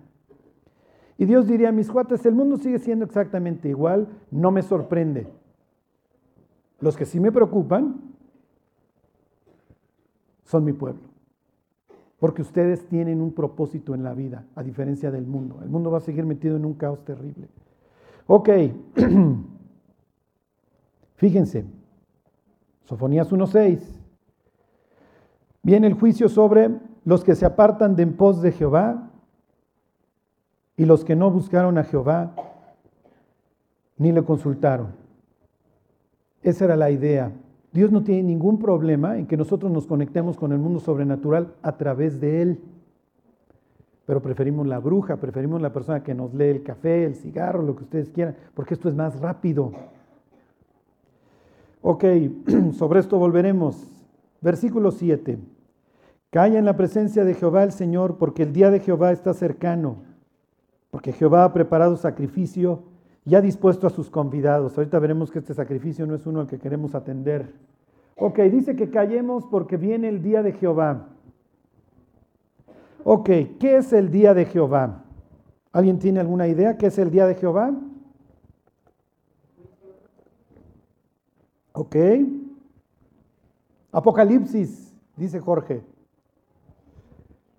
[1.16, 5.28] Y Dios diría, mis cuates, el mundo sigue siendo exactamente igual, no me sorprende.
[6.78, 8.15] Los que sí me preocupan
[10.46, 11.02] son mi pueblo.
[12.18, 15.58] Porque ustedes tienen un propósito en la vida, a diferencia del mundo.
[15.62, 17.48] El mundo va a seguir metido en un caos terrible.
[18.26, 18.48] Ok,
[21.16, 21.66] fíjense,
[22.84, 23.80] Sofonías 1.6.
[25.62, 26.70] Viene el juicio sobre
[27.04, 29.10] los que se apartan de en pos de Jehová
[30.76, 32.34] y los que no buscaron a Jehová
[33.98, 34.94] ni le consultaron.
[36.42, 37.32] Esa era la idea
[37.76, 41.76] Dios no tiene ningún problema en que nosotros nos conectemos con el mundo sobrenatural a
[41.76, 42.60] través de Él.
[44.06, 47.76] Pero preferimos la bruja, preferimos la persona que nos lee el café, el cigarro, lo
[47.76, 49.72] que ustedes quieran, porque esto es más rápido.
[51.82, 52.04] Ok,
[52.72, 53.86] sobre esto volveremos.
[54.40, 55.38] Versículo 7.
[56.30, 59.98] Calla en la presencia de Jehová el Señor, porque el día de Jehová está cercano,
[60.90, 62.84] porque Jehová ha preparado sacrificio
[63.26, 64.78] ya dispuesto a sus convidados.
[64.78, 67.52] Ahorita veremos que este sacrificio no es uno al que queremos atender.
[68.14, 71.08] Ok, dice que callemos porque viene el día de Jehová.
[73.04, 73.26] Ok,
[73.60, 75.04] ¿qué es el día de Jehová?
[75.72, 77.74] ¿Alguien tiene alguna idea qué es el día de Jehová?
[81.72, 81.96] Ok.
[83.92, 85.82] Apocalipsis, dice Jorge.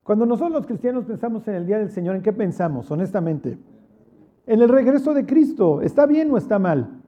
[0.01, 3.57] Cuando nosotros los cristianos pensamos en el día del Señor, ¿en qué pensamos, honestamente?
[4.47, 5.81] En el regreso de Cristo.
[5.81, 7.01] ¿Está bien o está mal?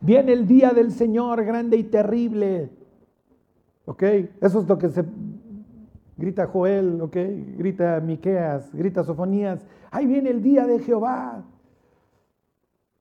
[0.00, 2.70] Viene el día del Señor grande y terrible.
[3.84, 4.02] ¿Ok?
[4.40, 5.04] Eso es lo que se
[6.16, 7.16] grita Joel, ¿ok?
[7.58, 9.66] Grita Miqueas, grita Sofonías.
[9.90, 11.44] Ahí viene el día de Jehová.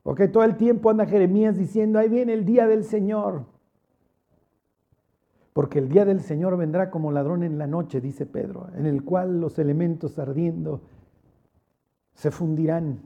[0.03, 0.23] ¿Ok?
[0.33, 3.58] Todo el tiempo anda Jeremías diciendo, ahí viene el día del Señor
[5.53, 9.03] porque el día del Señor vendrá como ladrón en la noche, dice Pedro, en el
[9.03, 10.81] cual los elementos ardiendo
[12.13, 12.99] se fundirán.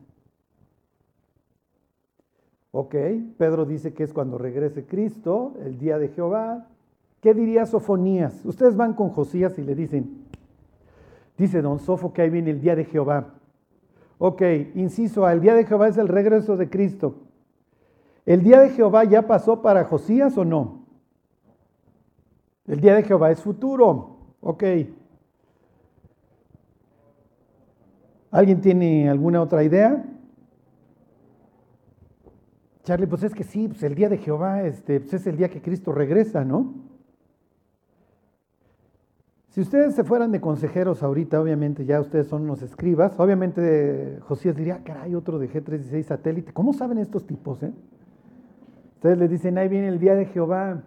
[2.71, 2.95] Ok,
[3.38, 6.67] Pedro dice que es cuando regrese Cristo, el día de Jehová.
[7.21, 8.43] ¿Qué diría Sofonías?
[8.43, 10.25] Ustedes van con Josías y le dicen,
[11.38, 13.36] dice don Sofo que ahí viene el día de Jehová.
[14.17, 14.41] Ok,
[14.75, 17.15] inciso el día de Jehová es el regreso de Cristo.
[18.25, 20.83] ¿El día de Jehová ya pasó para Josías o no?
[22.67, 24.17] El día de Jehová es futuro.
[24.41, 24.63] Ok.
[28.32, 30.04] ¿Alguien tiene alguna otra idea?
[32.84, 35.49] Charlie, pues es que sí, pues el día de Jehová este, pues es el día
[35.49, 36.73] que Cristo regresa, ¿no?
[39.49, 44.56] Si ustedes se fueran de consejeros ahorita, obviamente ya ustedes son unos escribas, obviamente Josías
[44.56, 46.54] diría, caray, otro de G36 satélite.
[46.54, 47.62] ¿Cómo saben estos tipos?
[47.62, 47.71] Eh?
[48.95, 50.82] Ustedes le dicen, ahí viene el día de Jehová.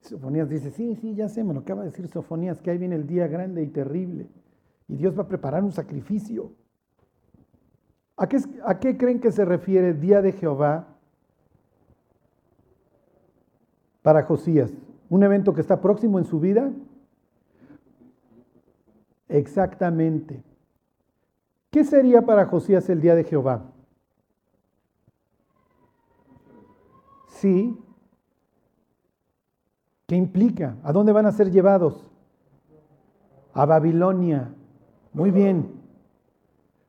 [0.00, 2.96] Sofonías dice, sí, sí, ya sé, me lo acaba de decir Sofonías, que ahí viene
[2.96, 4.28] el día grande y terrible.
[4.88, 6.52] Y Dios va a preparar un sacrificio.
[8.16, 10.96] ¿A qué, ¿A qué creen que se refiere el día de Jehová
[14.02, 14.72] para Josías?
[15.08, 16.72] ¿Un evento que está próximo en su vida?
[19.28, 20.42] Exactamente.
[21.70, 23.72] ¿Qué sería para Josías el día de Jehová?
[27.28, 27.78] Sí,
[30.10, 30.74] ¿Qué implica?
[30.82, 32.04] ¿A dónde van a ser llevados?
[33.54, 34.52] A Babilonia.
[35.12, 35.70] Muy bien.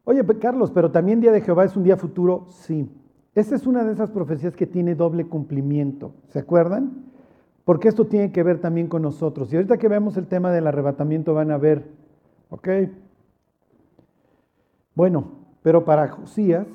[0.05, 2.47] Oye, Carlos, pero también Día de Jehová es un día futuro.
[2.49, 2.89] Sí.
[3.35, 6.15] Esta es una de esas profecías que tiene doble cumplimiento.
[6.29, 7.11] ¿Se acuerdan?
[7.63, 9.53] Porque esto tiene que ver también con nosotros.
[9.53, 11.91] Y ahorita que vemos el tema del arrebatamiento van a ver.
[12.49, 12.69] ¿Ok?
[14.95, 15.25] Bueno,
[15.61, 16.65] pero para Josías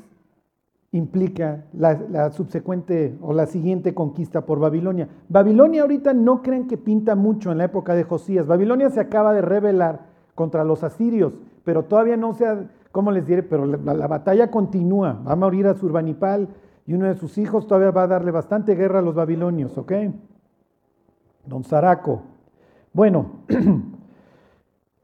[0.93, 5.09] implica la, subsecuente o la siguiente conquista por Babilonia.
[5.29, 8.47] Babilonia ahorita no creen que pinta mucho en la época de Josías.
[8.47, 13.27] Babilonia se acaba de rebelar contra los asirios, pero todavía no se ha, ¿cómo les
[13.27, 13.43] diré?
[13.43, 15.21] Pero la, la batalla continúa.
[15.27, 16.49] Va a morir a Surbanipal
[16.87, 19.93] y uno de sus hijos todavía va a darle bastante guerra a los babilonios, ¿ok?
[21.45, 22.23] Don Zaraco.
[22.93, 23.43] Bueno,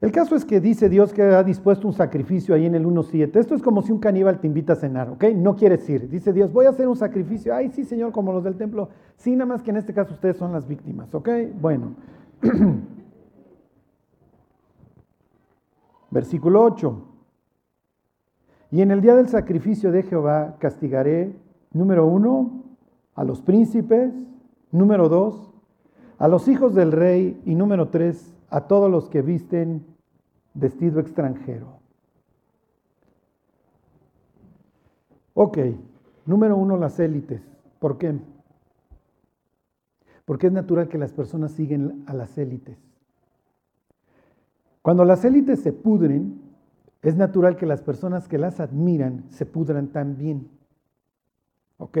[0.03, 3.37] El caso es que dice Dios que ha dispuesto un sacrificio ahí en el 1.7.
[3.37, 5.23] Esto es como si un caníbal te invita a cenar, ¿ok?
[5.33, 6.09] No quieres ir.
[6.09, 7.55] Dice Dios, voy a hacer un sacrificio.
[7.55, 8.89] Ay, sí, Señor, como los del templo.
[9.15, 11.29] Sí, nada más que en este caso ustedes son las víctimas, ¿ok?
[11.57, 11.95] Bueno.
[16.11, 17.01] Versículo 8.
[18.71, 21.33] Y en el día del sacrificio de Jehová castigaré,
[21.71, 22.65] número uno,
[23.15, 24.11] a los príncipes,
[24.69, 25.53] número dos,
[26.17, 29.92] a los hijos del rey y número tres, a todos los que visten
[30.53, 31.79] vestido extranjero.
[35.33, 35.57] Ok,
[36.25, 37.41] número uno, las élites.
[37.79, 38.15] ¿Por qué?
[40.25, 42.77] Porque es natural que las personas siguen a las élites.
[44.81, 46.41] Cuando las élites se pudren,
[47.01, 50.49] es natural que las personas que las admiran se pudran también.
[51.77, 51.97] ¿Ok?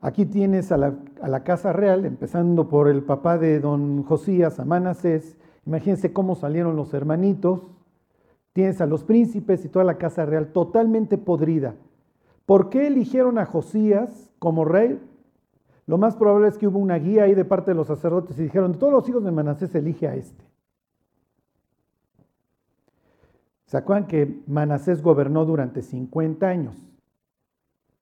[0.00, 4.58] Aquí tienes a la, a la, casa real, empezando por el papá de don Josías,
[4.60, 5.36] Amanasés.
[5.66, 7.62] Imagínense cómo salieron los hermanitos,
[8.52, 11.76] Tienes a los príncipes y toda la casa real totalmente podrida.
[12.46, 15.00] ¿Por qué eligieron a Josías como rey?
[15.86, 18.42] Lo más probable es que hubo una guía ahí de parte de los sacerdotes y
[18.42, 20.44] dijeron, de todos los hijos de Manasés elige a este.
[23.66, 26.76] ¿Se acuerdan que Manasés gobernó durante 50 años?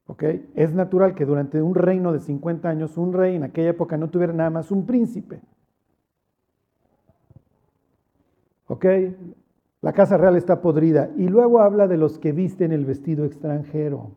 [0.07, 0.23] ¿Ok?
[0.55, 4.09] Es natural que durante un reino de 50 años un rey en aquella época no
[4.09, 5.43] tuviera nada más un príncipe.
[8.69, 8.87] ¿Ok?
[9.81, 11.11] La casa real está podrida.
[11.17, 14.13] Y luego habla de los que visten el vestido extranjero.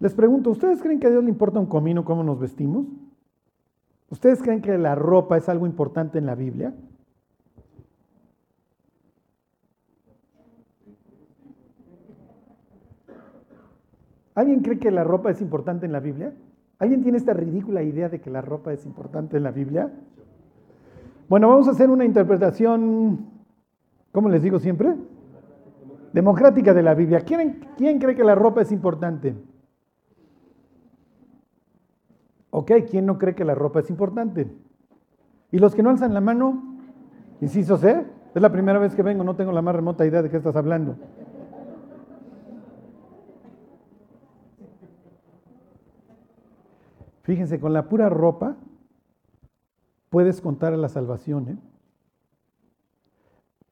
[0.00, 2.86] Les pregunto, ¿ustedes creen que a Dios le importa un comino cómo nos vestimos?
[4.10, 6.74] ¿Ustedes creen que la ropa es algo importante en la Biblia?
[14.34, 16.34] ¿Alguien cree que la ropa es importante en la Biblia?
[16.78, 19.92] ¿Alguien tiene esta ridícula idea de que la ropa es importante en la Biblia?
[21.28, 23.32] Bueno, vamos a hacer una interpretación
[24.12, 24.94] ¿Cómo les digo siempre?
[26.12, 27.20] Democrática de la Biblia.
[27.20, 29.34] ¿Quién, ¿Quién cree que la ropa es importante?
[32.50, 34.54] Ok, ¿quién no cree que la ropa es importante?
[35.50, 36.76] ¿Y los que no alzan la mano?
[37.40, 38.04] Inciso C.
[38.34, 40.56] Es la primera vez que vengo, no tengo la más remota idea de qué estás
[40.56, 40.96] hablando.
[47.22, 48.56] Fíjense, con la pura ropa
[50.12, 51.48] puedes contar a la salvación.
[51.48, 51.56] ¿eh?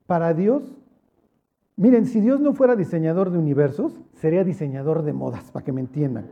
[0.06, 0.74] Para Dios,
[1.76, 5.82] miren, si Dios no fuera diseñador de universos, sería diseñador de modas, para que me
[5.82, 6.28] entiendan.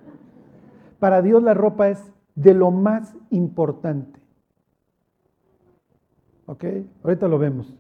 [0.98, 2.02] Para Dios la ropa es
[2.34, 4.18] de lo más importante.
[6.46, 6.64] ¿Ok?
[7.04, 7.76] Ahorita lo vemos.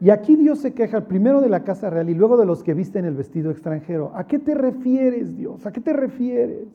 [0.00, 2.72] Y aquí Dios se queja primero de la casa real y luego de los que
[2.72, 4.12] visten el vestido extranjero.
[4.14, 5.66] ¿A qué te refieres, Dios?
[5.66, 6.66] ¿A qué te refieres?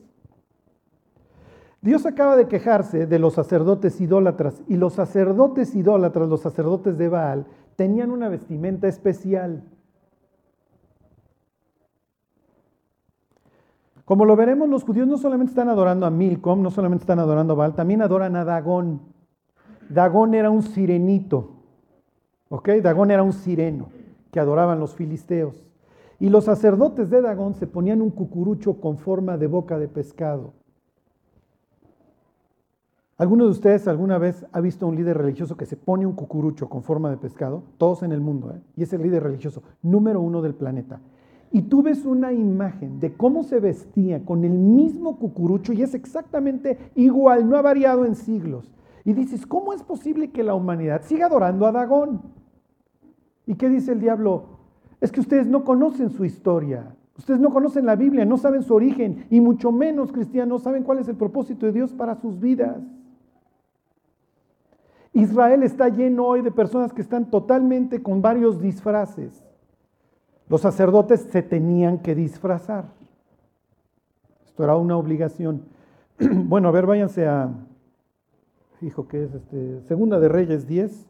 [1.82, 7.08] Dios acaba de quejarse de los sacerdotes idólatras y los sacerdotes idólatras, los sacerdotes de
[7.08, 9.64] Baal, tenían una vestimenta especial.
[14.04, 17.54] Como lo veremos, los judíos no solamente están adorando a Milcom, no solamente están adorando
[17.54, 19.00] a Baal, también adoran a Dagón.
[19.88, 21.50] Dagón era un sirenito,
[22.48, 22.68] ¿ok?
[22.80, 23.88] Dagón era un sireno
[24.30, 25.64] que adoraban los filisteos.
[26.20, 30.61] Y los sacerdotes de Dagón se ponían un cucurucho con forma de boca de pescado.
[33.22, 36.14] ¿Alguno de ustedes alguna vez ha visto a un líder religioso que se pone un
[36.14, 37.62] cucurucho con forma de pescado?
[37.78, 38.60] Todos en el mundo, ¿eh?
[38.76, 40.98] y es el líder religioso número uno del planeta.
[41.52, 45.94] Y tú ves una imagen de cómo se vestía con el mismo cucurucho y es
[45.94, 48.72] exactamente igual, no ha variado en siglos.
[49.04, 52.22] Y dices, ¿cómo es posible que la humanidad siga adorando a Dagón?
[53.46, 54.46] ¿Y qué dice el diablo?
[55.00, 56.96] Es que ustedes no conocen su historia.
[57.16, 60.98] Ustedes no conocen la Biblia, no saben su origen y mucho menos cristianos saben cuál
[60.98, 62.82] es el propósito de Dios para sus vidas.
[65.12, 69.42] Israel está lleno hoy de personas que están totalmente con varios disfraces.
[70.48, 72.86] Los sacerdotes se tenían que disfrazar.
[74.46, 75.62] Esto era una obligación.
[76.44, 77.50] Bueno, a ver, váyanse a,
[78.80, 79.82] hijo, ¿qué es este?
[79.82, 81.08] Segunda de Reyes 10.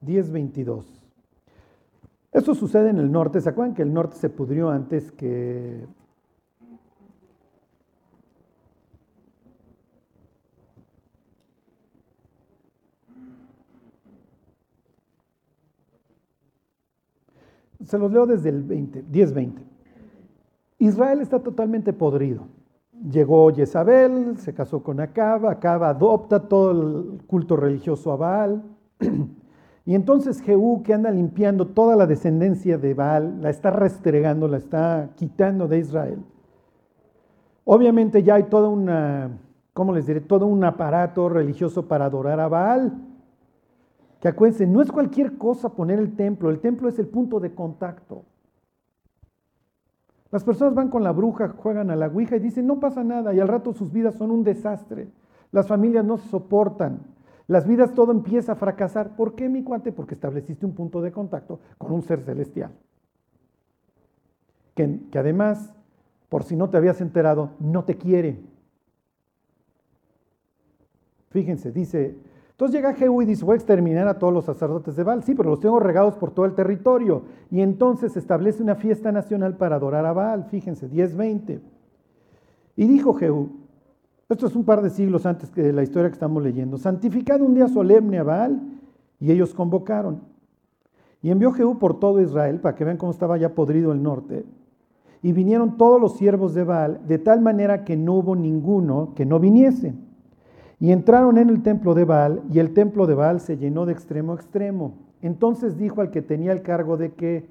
[0.00, 1.00] Diez veintidós.
[2.32, 3.40] Eso sucede en el norte.
[3.40, 5.86] ¿Se acuerdan que el norte se pudrió antes que...
[17.84, 19.52] Se los leo desde el 20, 10-20.
[20.78, 22.46] Israel está totalmente podrido.
[23.10, 28.62] Llegó Jezabel, se casó con Acab, Acab adopta todo el culto religioso a Baal.
[29.90, 34.58] Y entonces Jehú, que anda limpiando toda la descendencia de Baal, la está restregando, la
[34.58, 36.22] está quitando de Israel.
[37.64, 39.36] Obviamente ya hay toda una,
[39.72, 40.20] ¿cómo les diré?
[40.20, 43.02] Todo un aparato religioso para adorar a Baal.
[44.20, 47.52] Que acuérdense, no es cualquier cosa poner el templo, el templo es el punto de
[47.52, 48.22] contacto.
[50.30, 53.34] Las personas van con la bruja, juegan a la ouija y dicen, no pasa nada,
[53.34, 55.08] y al rato sus vidas son un desastre.
[55.50, 57.00] Las familias no se soportan.
[57.50, 59.16] Las vidas todo empieza a fracasar.
[59.16, 59.90] ¿Por qué, mi cuate?
[59.90, 62.70] Porque estableciste un punto de contacto con un ser celestial.
[64.76, 65.74] Que, que además,
[66.28, 68.38] por si no te habías enterado, no te quiere.
[71.30, 72.18] Fíjense, dice,
[72.52, 75.24] entonces llega Jehú y dice, voy a exterminar a todos los sacerdotes de Baal.
[75.24, 77.24] Sí, pero los tengo regados por todo el territorio.
[77.50, 80.44] Y entonces establece una fiesta nacional para adorar a Baal.
[80.44, 81.58] Fíjense, 10-20.
[82.76, 83.59] Y dijo Jehú,
[84.34, 86.78] esto es un par de siglos antes de la historia que estamos leyendo.
[86.78, 88.60] Santificado un día solemne a Baal
[89.18, 90.20] y ellos convocaron.
[91.20, 94.44] Y envió Jehú por todo Israel para que vean cómo estaba ya podrido el norte.
[95.22, 99.26] Y vinieron todos los siervos de Baal de tal manera que no hubo ninguno que
[99.26, 99.94] no viniese.
[100.78, 103.92] Y entraron en el templo de Baal y el templo de Baal se llenó de
[103.92, 104.94] extremo a extremo.
[105.22, 107.48] Entonces dijo al que tenía el cargo de qué?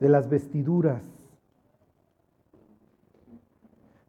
[0.00, 1.17] De las vestiduras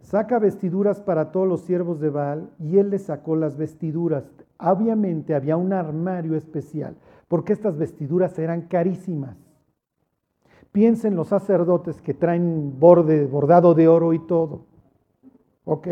[0.09, 4.23] saca vestiduras para todos los siervos de Baal y él le sacó las vestiduras.
[4.57, 6.95] Obviamente había un armario especial,
[7.27, 9.37] porque estas vestiduras eran carísimas.
[10.71, 14.61] Piensen los sacerdotes que traen borde, bordado de oro y todo.
[15.65, 15.87] Ok.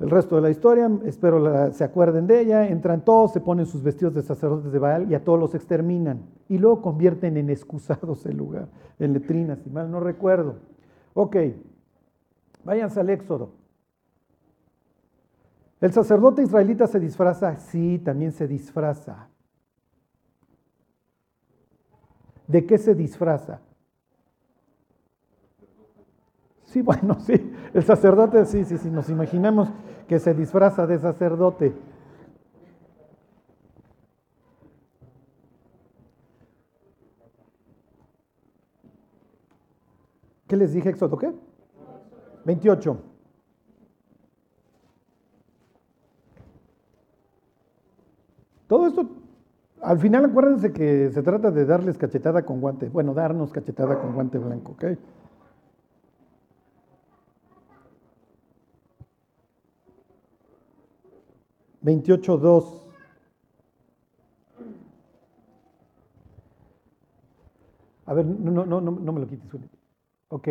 [0.00, 3.82] El resto de la historia, espero se acuerden de ella, entran todos, se ponen sus
[3.82, 6.22] vestidos de sacerdotes de Baal y a todos los exterminan.
[6.48, 8.68] Y luego convierten en excusados el lugar,
[8.98, 10.56] en letrinas, si mal no recuerdo.
[11.12, 11.36] Ok,
[12.64, 13.54] Váyanse al Éxodo.
[15.80, 17.56] ¿El sacerdote israelita se disfraza?
[17.56, 19.28] Sí, también se disfraza.
[22.46, 23.60] ¿De qué se disfraza?
[26.64, 27.34] Sí, bueno, sí.
[27.74, 28.90] El sacerdote, sí, sí, sí.
[28.90, 29.70] Nos imaginamos
[30.06, 31.74] que se disfraza de sacerdote.
[40.46, 41.18] ¿Qué les dije, Éxodo?
[41.18, 41.32] ¿Qué?
[42.44, 42.98] 28.
[48.68, 49.06] Todo esto,
[49.82, 54.14] al final acuérdense que se trata de darles cachetada con guante, bueno, darnos cachetada con
[54.14, 54.84] guante blanco, ¿ok?
[61.82, 62.88] Veintiocho dos.
[68.06, 69.50] A ver, no, no, no, no me lo quites.
[70.28, 70.48] Ok,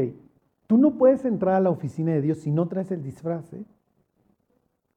[0.71, 3.51] Tú no puedes entrar a la oficina de Dios si no traes el disfraz.
[3.51, 3.65] ¿eh?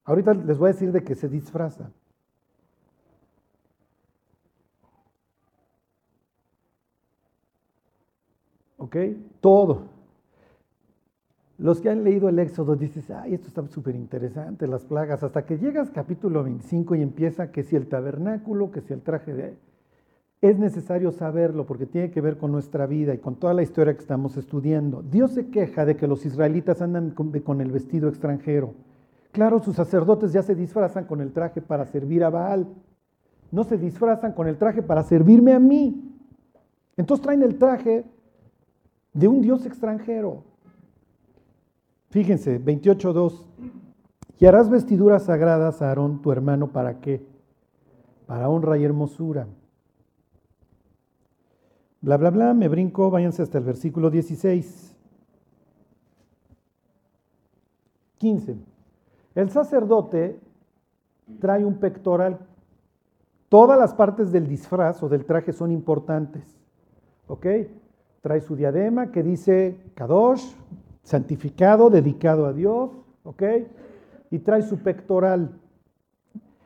[0.04, 1.90] Ahorita les voy a decir de qué se disfraza.
[8.76, 8.96] ¿Ok?
[9.40, 9.88] Todo.
[11.58, 15.44] Los que han leído el Éxodo dices, ay, esto está súper interesante, las plagas, hasta
[15.44, 19.58] que llegas capítulo 25 y empieza que si el tabernáculo, que si el traje de
[20.44, 23.94] es necesario saberlo porque tiene que ver con nuestra vida y con toda la historia
[23.94, 25.02] que estamos estudiando.
[25.02, 28.74] Dios se queja de que los israelitas andan con, el vestido extranjero.
[29.32, 32.66] Claro, sus sacerdotes ya se disfrazan con el traje para servir a Baal.
[33.50, 36.14] No se disfrazan con el traje para servirme a mí.
[36.98, 38.04] Entonces traen el traje
[39.14, 40.44] de un Dios extranjero.
[42.10, 43.46] Fíjense, 28.2.
[44.40, 47.24] Y harás vestiduras sagradas a Aarón, tu hermano, ¿para qué?
[48.26, 49.46] Para honra y hermosura
[52.04, 54.94] Bla, bla, bla, me brinco, váyanse hasta el versículo 16.
[58.18, 58.56] 15.
[59.34, 60.38] El sacerdote
[61.40, 62.40] trae un pectoral.
[63.48, 66.44] Todas las partes del disfraz o del traje son importantes.
[67.26, 67.46] ¿Ok?
[68.20, 70.44] Trae su diadema que dice Kadosh,
[71.02, 72.90] santificado, dedicado a Dios.
[73.22, 73.44] ¿Ok?
[74.30, 75.58] Y trae su pectoral.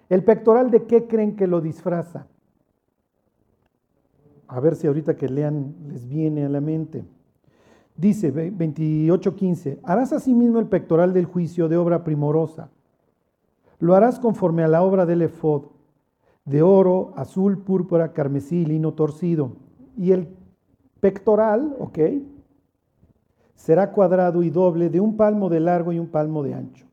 [0.09, 2.27] ¿El pectoral de qué creen que lo disfraza?
[4.49, 7.05] A ver si ahorita que lean les viene a la mente.
[7.97, 12.71] Dice 28.15, harás asimismo el pectoral del juicio de obra primorosa.
[13.79, 15.67] Lo harás conforme a la obra del efod,
[16.45, 19.53] de oro, azul, púrpura, carmesí, lino torcido.
[19.97, 20.29] Y el
[21.01, 21.99] pectoral, ¿ok?
[23.55, 26.88] Será cuadrado y doble de un palmo de largo y un palmo de ancho.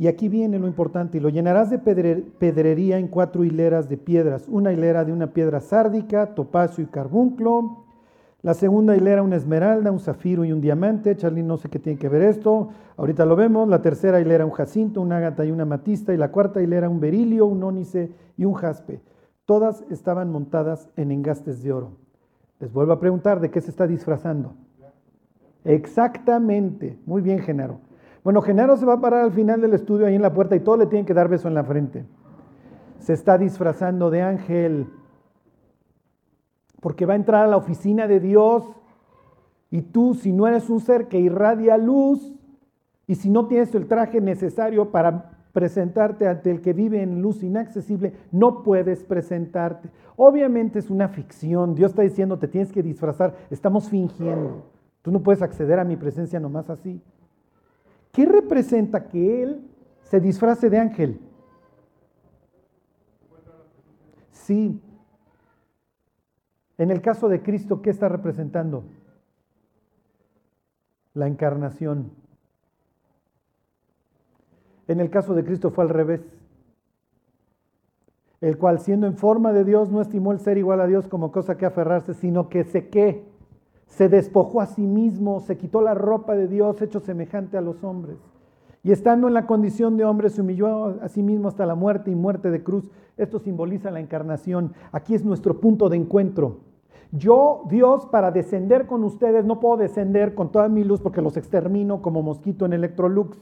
[0.00, 4.48] Y aquí viene lo importante, y lo llenarás de pedrería en cuatro hileras de piedras,
[4.48, 7.84] una hilera de una piedra sárdica, topacio y carbunclo,
[8.40, 11.98] la segunda hilera una esmeralda, un zafiro y un diamante, Charlie no sé qué tiene
[11.98, 15.66] que ver esto, ahorita lo vemos, la tercera hilera un jacinto, un ágata y una
[15.66, 19.02] matista, y la cuarta hilera un berilio, un ónice y un jaspe.
[19.44, 21.90] Todas estaban montadas en engastes de oro.
[22.58, 24.54] Les vuelvo a preguntar, ¿de qué se está disfrazando?
[25.62, 27.89] Exactamente, muy bien Genaro.
[28.22, 30.60] Bueno, Genaro se va a parar al final del estudio ahí en la puerta y
[30.60, 32.04] todo le tienen que dar beso en la frente.
[32.98, 34.88] Se está disfrazando de ángel.
[36.80, 38.64] Porque va a entrar a la oficina de Dios
[39.70, 42.34] y tú, si no eres un ser que irradia luz
[43.06, 47.42] y si no tienes el traje necesario para presentarte ante el que vive en luz
[47.42, 49.90] inaccesible, no puedes presentarte.
[50.16, 51.74] Obviamente es una ficción.
[51.74, 53.34] Dios está diciendo, te tienes que disfrazar.
[53.50, 54.64] Estamos fingiendo.
[55.02, 57.02] Tú no puedes acceder a mi presencia nomás así.
[58.12, 59.70] ¿Qué representa que Él
[60.02, 61.20] se disfrace de ángel?
[64.32, 64.80] Sí.
[66.76, 68.84] En el caso de Cristo, ¿qué está representando?
[71.14, 72.10] La encarnación.
[74.88, 76.20] En el caso de Cristo fue al revés.
[78.40, 81.30] El cual siendo en forma de Dios no estimó el ser igual a Dios como
[81.30, 83.29] cosa que aferrarse, sino que se que
[83.90, 87.84] se despojó a sí mismo, se quitó la ropa de Dios, hecho semejante a los
[87.84, 88.16] hombres.
[88.82, 92.10] Y estando en la condición de hombre, se humilló a sí mismo hasta la muerte
[92.10, 92.88] y muerte de cruz.
[93.18, 94.72] Esto simboliza la encarnación.
[94.92, 96.60] Aquí es nuestro punto de encuentro.
[97.12, 101.36] Yo, Dios, para descender con ustedes, no puedo descender con toda mi luz porque los
[101.36, 103.36] extermino como mosquito en Electrolux.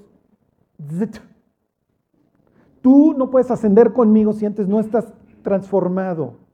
[2.80, 6.47] Tú no puedes ascender conmigo si antes no estás transformado.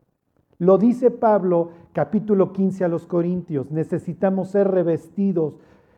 [0.58, 5.54] Lo dice Pablo capítulo 15 a los Corintios, necesitamos ser revestidos.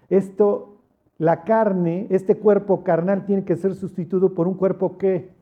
[0.09, 0.77] Esto,
[1.19, 5.35] la carne, este cuerpo carnal tiene que ser sustituido por un cuerpo que...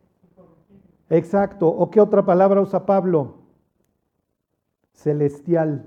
[1.10, 1.68] Exacto.
[1.68, 3.34] ¿O qué otra palabra usa Pablo?
[4.92, 5.86] Celestial.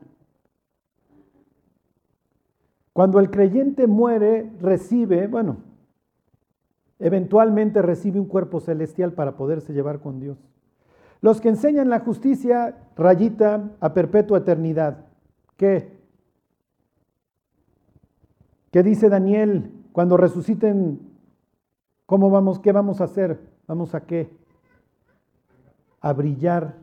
[2.93, 5.57] Cuando el creyente muere, recibe, bueno,
[6.99, 10.37] eventualmente recibe un cuerpo celestial para poderse llevar con Dios.
[11.21, 15.05] Los que enseñan la justicia, rayita a perpetua eternidad.
[15.55, 15.97] ¿Qué?
[18.71, 19.71] ¿Qué dice Daniel?
[19.91, 20.99] Cuando resuciten,
[22.05, 22.59] ¿cómo vamos?
[22.59, 23.39] ¿Qué vamos a hacer?
[23.65, 24.29] ¿Vamos a qué?
[26.01, 26.75] A brillar.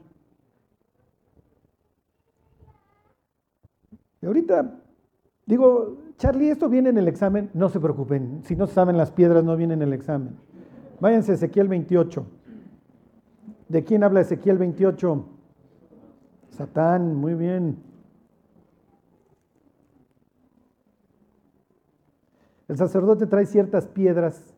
[4.21, 4.81] Y ahorita
[5.47, 7.51] digo, Charlie, esto viene en el examen.
[7.55, 10.37] No se preocupen, si no saben las piedras, no viene en el examen.
[11.01, 12.27] Váyanse Ezequiel 28.
[13.75, 15.25] ¿De quién habla Ezequiel 28?
[16.51, 17.83] Satán, muy bien.
[22.69, 24.55] El sacerdote trae ciertas piedras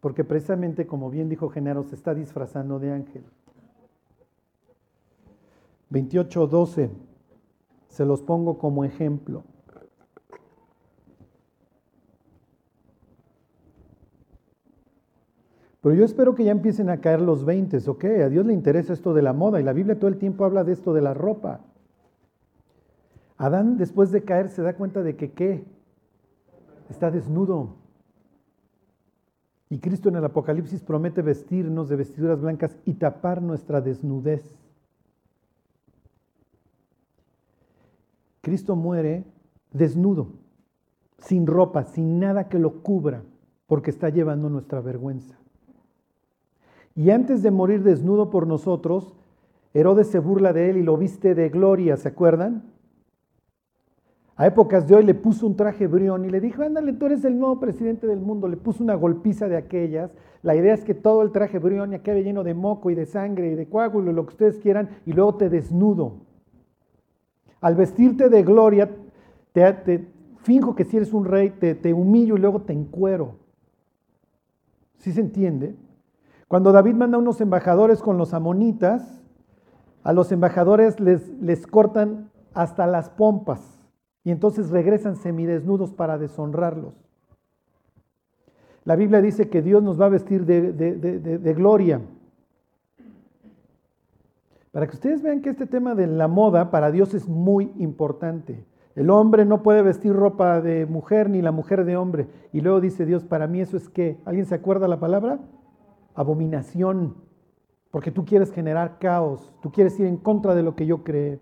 [0.00, 3.24] porque precisamente, como bien dijo Genaro, se está disfrazando de ángel.
[5.92, 6.90] 28.12,
[7.86, 9.44] se los pongo como ejemplo.
[15.86, 18.04] Pero yo espero que ya empiecen a caer los 20, ¿ok?
[18.24, 20.64] A Dios le interesa esto de la moda y la Biblia todo el tiempo habla
[20.64, 21.60] de esto de la ropa.
[23.36, 25.64] Adán después de caer se da cuenta de que qué?
[26.90, 27.76] Está desnudo.
[29.70, 34.42] Y Cristo en el Apocalipsis promete vestirnos de vestiduras blancas y tapar nuestra desnudez.
[38.40, 39.24] Cristo muere
[39.70, 40.32] desnudo,
[41.18, 43.22] sin ropa, sin nada que lo cubra,
[43.68, 45.38] porque está llevando nuestra vergüenza.
[46.96, 49.14] Y antes de morir desnudo por nosotros,
[49.74, 52.64] Herodes se burla de él y lo viste de gloria, ¿se acuerdan?
[54.36, 57.24] A épocas de hoy le puso un traje brión y le dijo, ándale, tú eres
[57.24, 58.48] el nuevo presidente del mundo.
[58.48, 60.10] Le puso una golpiza de aquellas.
[60.42, 63.06] La idea es que todo el traje brión ya quede lleno de moco y de
[63.06, 66.20] sangre y de coágulo, lo que ustedes quieran, y luego te desnudo.
[67.62, 68.90] Al vestirte de gloria,
[69.52, 70.06] te,
[70.38, 73.36] finjo que si eres un rey, te, te humillo y luego te encuero.
[74.98, 75.74] ¿Sí se entiende?
[76.48, 79.20] Cuando David manda unos embajadores con los amonitas,
[80.04, 83.60] a los embajadores les, les cortan hasta las pompas
[84.22, 86.94] y entonces regresan semidesnudos para deshonrarlos.
[88.84, 92.00] La Biblia dice que Dios nos va a vestir de, de, gloria.
[94.70, 98.64] Para que ustedes vean que este tema de la moda para Dios es muy importante.
[98.94, 102.28] El hombre no puede vestir ropa de mujer ni la mujer de hombre.
[102.52, 105.40] Y luego dice Dios, para mí eso es que, ¿alguien se acuerda la palabra?
[106.16, 107.14] Abominación,
[107.90, 111.38] porque tú quieres generar caos, tú quieres ir en contra de lo que yo cree,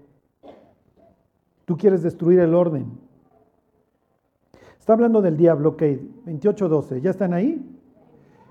[1.64, 2.99] tú quieres destruir el orden.
[4.79, 5.83] Está hablando del diablo, ok,
[6.27, 7.64] 28.12, ¿ya están ahí?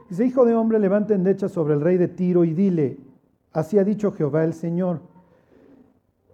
[0.10, 2.98] Dice, hijo de hombre, levanta endecha sobre el rey de Tiro y dile,
[3.52, 5.02] así ha dicho Jehová el Señor.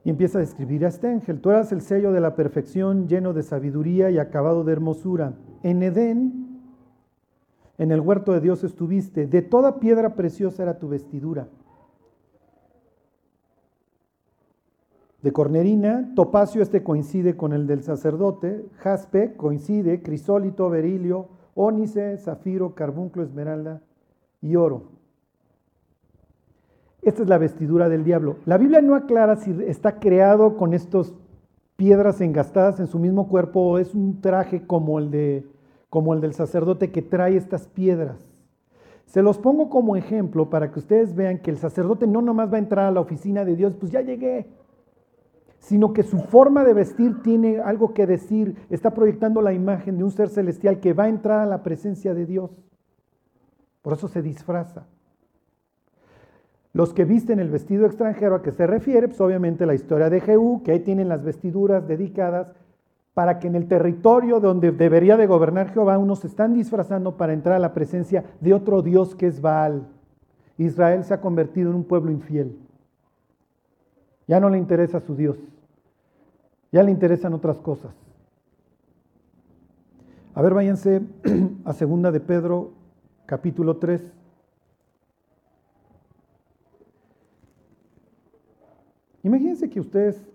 [0.06, 3.34] Y empieza a describir a este ángel, tú eras el sello de la perfección, lleno
[3.34, 5.34] de sabiduría y acabado de hermosura.
[5.62, 6.49] En Edén,
[7.80, 11.48] en el huerto de Dios estuviste, de toda piedra preciosa era tu vestidura.
[15.22, 22.76] De cornerina, topacio este coincide con el del sacerdote, jaspe coincide, crisólito, berilio, ónice, zafiro,
[22.76, 23.82] carbunclo, esmeralda
[24.42, 24.92] y oro.
[27.02, 28.38] Esta es la vestidura del diablo.
[28.46, 31.14] La Biblia no aclara si está creado con estas
[31.78, 35.46] piedras engastadas en su mismo cuerpo o es un traje como el, de,
[35.90, 38.18] como el del sacerdote que trae estas piedras.
[39.06, 42.58] Se los pongo como ejemplo para que ustedes vean que el sacerdote no nomás va
[42.58, 44.48] a entrar a la oficina de Dios, pues ya llegué,
[45.58, 50.04] sino que su forma de vestir tiene algo que decir, está proyectando la imagen de
[50.04, 52.52] un ser celestial que va a entrar a la presencia de Dios.
[53.82, 54.86] Por eso se disfraza.
[56.72, 60.22] Los que visten el vestido extranjero a que se refiere, pues obviamente la historia de
[60.22, 62.50] Jehú, que ahí tienen las vestiduras dedicadas
[63.20, 67.34] para que en el territorio donde debería de gobernar Jehová, unos se están disfrazando para
[67.34, 69.90] entrar a la presencia de otro Dios que es Baal.
[70.58, 72.58] Israel se ha convertido en un pueblo infiel.
[74.26, 75.38] Ya no le interesa su Dios.
[76.72, 77.92] Ya le interesan otras cosas.
[80.34, 81.02] A ver, váyanse
[81.66, 82.72] a segunda de Pedro,
[83.26, 84.14] capítulo 3.
[89.24, 90.26] Imagínense que ustedes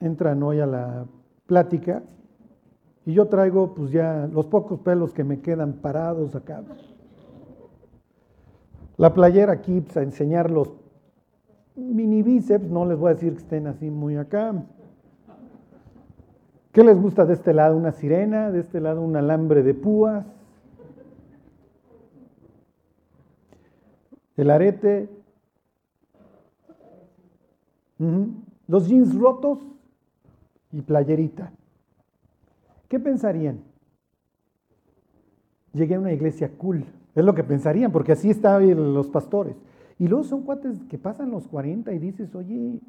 [0.00, 1.06] entran hoy a la
[1.46, 2.02] plática
[3.06, 6.62] y yo traigo pues ya los pocos pelos que me quedan parados acá.
[8.96, 10.72] La playera aquí pues, a enseñar los
[11.74, 14.54] mini bíceps, no les voy a decir que estén así muy acá.
[16.72, 17.76] ¿Qué les gusta de este lado?
[17.76, 18.50] ¿Una sirena?
[18.50, 20.26] ¿De este lado un alambre de púas?
[24.36, 25.08] El arete.
[28.66, 29.58] Los jeans rotos
[30.74, 31.52] y playerita.
[32.88, 33.60] ¿Qué pensarían?
[35.72, 36.84] Llegué a una iglesia cool.
[37.14, 39.56] Es lo que pensarían, porque así estaban los pastores.
[39.98, 42.80] Y luego son cuates que pasan los 40 y dices, oye,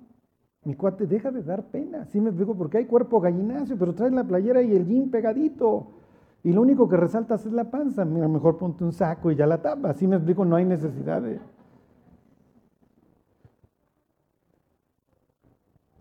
[0.63, 2.05] mi cuate, deja de dar pena.
[2.05, 5.91] Sí me explico, porque hay cuerpo gallinacio, pero traes la playera y el jean pegadito.
[6.43, 8.03] Y lo único que resaltas es la panza.
[8.03, 9.91] Mira, mejor ponte un saco y ya la tapa.
[9.91, 11.39] Así me explico, no hay necesidad de...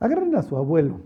[0.00, 1.00] Agarren a su abuelo,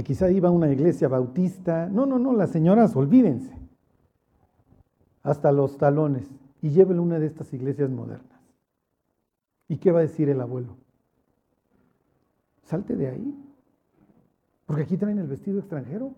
[0.00, 1.86] que quizá iba a una iglesia bautista.
[1.90, 3.54] No, no, no, las señoras, olvídense.
[5.22, 6.26] Hasta los talones
[6.62, 8.40] y llévelo a una de estas iglesias modernas.
[9.68, 10.78] ¿Y qué va a decir el abuelo?
[12.62, 13.34] Salte de ahí.
[14.64, 16.12] Porque aquí traen el vestido extranjero.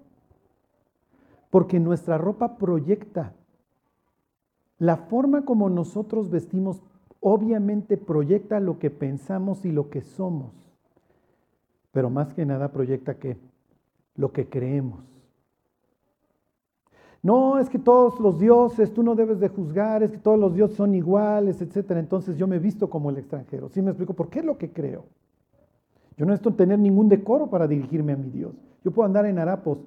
[1.51, 3.33] Porque nuestra ropa proyecta.
[4.79, 6.81] La forma como nosotros vestimos
[7.19, 10.53] obviamente proyecta lo que pensamos y lo que somos.
[11.91, 13.37] Pero más que nada proyecta qué?
[14.15, 15.05] Lo que creemos.
[17.23, 20.55] No, es que todos los dioses, tú no debes de juzgar, es que todos los
[20.55, 22.01] dioses son iguales, etcétera.
[22.01, 23.69] Entonces yo me he visto como el extranjero.
[23.69, 24.13] ¿Sí me explico?
[24.13, 25.05] ¿Por qué es lo que creo?
[26.17, 28.55] Yo no necesito tener ningún decoro para dirigirme a mi Dios.
[28.85, 29.79] Yo puedo andar en harapos.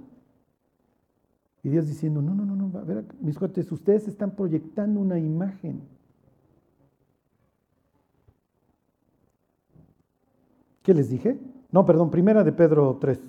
[1.61, 5.19] Y Dios diciendo, no, no, no, no, a ver, mis cuates, ustedes están proyectando una
[5.19, 5.81] imagen.
[10.83, 11.39] ¿Qué les dije?
[11.71, 13.19] No, perdón, primera de Pedro 3.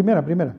[0.00, 0.56] Primera, primera.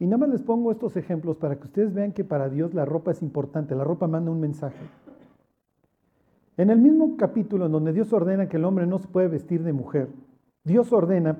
[0.00, 2.84] Y nada más les pongo estos ejemplos para que ustedes vean que para Dios la
[2.84, 4.84] ropa es importante, la ropa manda un mensaje.
[6.56, 9.62] En el mismo capítulo en donde Dios ordena que el hombre no se puede vestir
[9.62, 10.08] de mujer,
[10.64, 11.38] Dios ordena,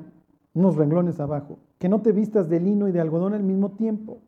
[0.55, 4.21] unos renglones abajo, que no te vistas de lino y de algodón al mismo tiempo.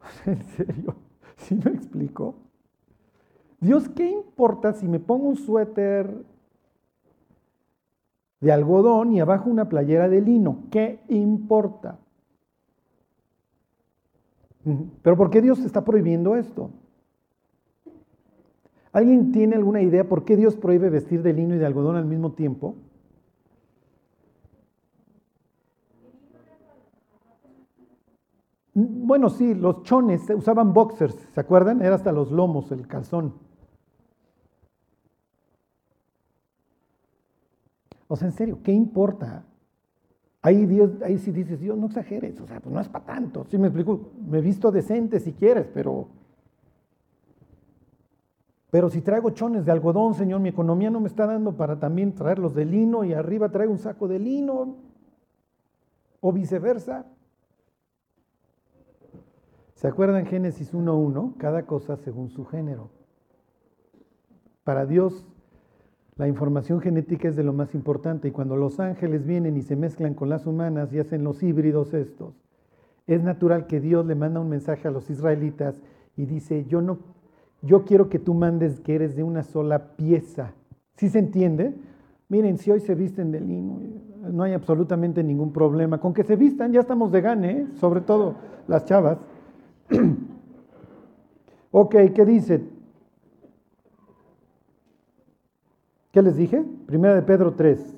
[0.24, 0.94] ¿En serio?
[1.36, 2.51] ¿Sí me explico?
[3.62, 6.24] Dios, ¿qué importa si me pongo un suéter
[8.40, 10.64] de algodón y abajo una playera de lino?
[10.72, 12.00] ¿Qué importa?
[15.02, 16.70] Pero ¿por qué Dios está prohibiendo esto?
[18.92, 22.04] ¿Alguien tiene alguna idea por qué Dios prohíbe vestir de lino y de algodón al
[22.04, 22.74] mismo tiempo?
[28.74, 31.80] Bueno, sí, los chones usaban boxers, ¿se acuerdan?
[31.80, 33.51] Era hasta los lomos, el calzón.
[38.12, 39.42] O sea, en serio, ¿qué importa?
[40.42, 43.46] Ahí, Dios, ahí sí dices, Dios, no exageres, o sea, pues no es para tanto.
[43.48, 46.08] Sí me explico, me he visto decente si quieres, pero
[48.68, 52.14] Pero si traigo chones de algodón, Señor, mi economía no me está dando para también
[52.14, 54.76] traerlos de lino y arriba traigo un saco de lino.
[56.20, 57.06] O viceversa.
[59.74, 61.38] ¿Se acuerdan Génesis 1.1?
[61.38, 62.90] Cada cosa según su género.
[64.64, 65.26] Para Dios
[66.16, 69.76] la información genética es de lo más importante y cuando los ángeles vienen y se
[69.76, 72.34] mezclan con las humanas y hacen los híbridos estos,
[73.06, 75.80] es natural que Dios le manda un mensaje a los israelitas
[76.16, 76.98] y dice, yo no,
[77.62, 80.52] yo quiero que tú mandes que eres de una sola pieza.
[80.96, 81.74] ¿Sí se entiende?
[82.28, 83.80] Miren, si hoy se visten de lino,
[84.30, 85.98] no hay absolutamente ningún problema.
[85.98, 87.66] Con que se vistan ya estamos de gane, ¿eh?
[87.74, 88.36] sobre todo
[88.68, 89.18] las chavas.
[91.70, 92.62] ok, ¿qué dice?
[96.12, 96.62] ¿Qué les dije?
[96.86, 97.96] Primera de Pedro 3.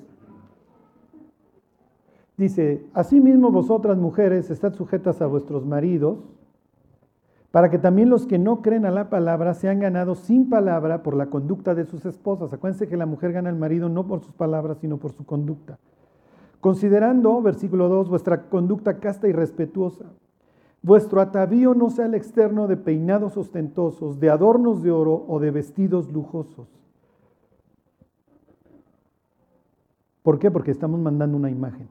[2.37, 6.19] Dice, asimismo vosotras mujeres estad sujetas a vuestros maridos,
[7.51, 11.15] para que también los que no creen a la palabra sean ganados sin palabra por
[11.15, 12.53] la conducta de sus esposas.
[12.53, 15.77] Acuérdense que la mujer gana al marido no por sus palabras, sino por su conducta.
[16.61, 20.05] Considerando, versículo 2, vuestra conducta casta y respetuosa.
[20.81, 25.51] Vuestro atavío no sea el externo de peinados ostentosos, de adornos de oro o de
[25.51, 26.84] vestidos lujosos
[30.25, 30.49] ¿Por qué?
[30.49, 31.87] Porque estamos mandando una imagen.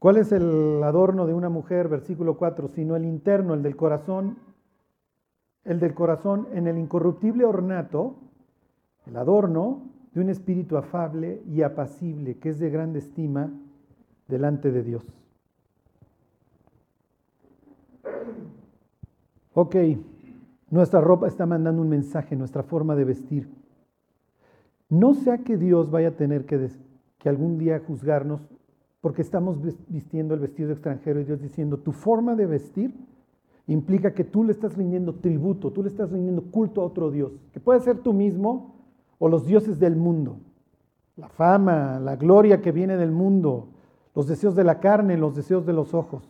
[0.00, 1.86] ¿Cuál es el adorno de una mujer?
[1.86, 4.36] Versículo 4, sino el interno, el del corazón,
[5.62, 8.16] el del corazón en el incorruptible ornato,
[9.06, 13.48] el adorno de un espíritu afable y apacible, que es de grande estima
[14.26, 15.04] delante de Dios.
[19.54, 19.76] Ok,
[20.68, 23.57] nuestra ropa está mandando un mensaje, nuestra forma de vestir.
[24.88, 26.68] No sea que Dios vaya a tener que,
[27.18, 28.40] que algún día juzgarnos
[29.00, 29.58] porque estamos
[29.88, 32.94] vistiendo el vestido extranjero y Dios diciendo, tu forma de vestir
[33.66, 37.32] implica que tú le estás rindiendo tributo, tú le estás rindiendo culto a otro Dios,
[37.52, 38.74] que puede ser tú mismo
[39.18, 40.38] o los dioses del mundo.
[41.16, 43.68] La fama, la gloria que viene del mundo,
[44.14, 46.28] los deseos de la carne, los deseos de los ojos.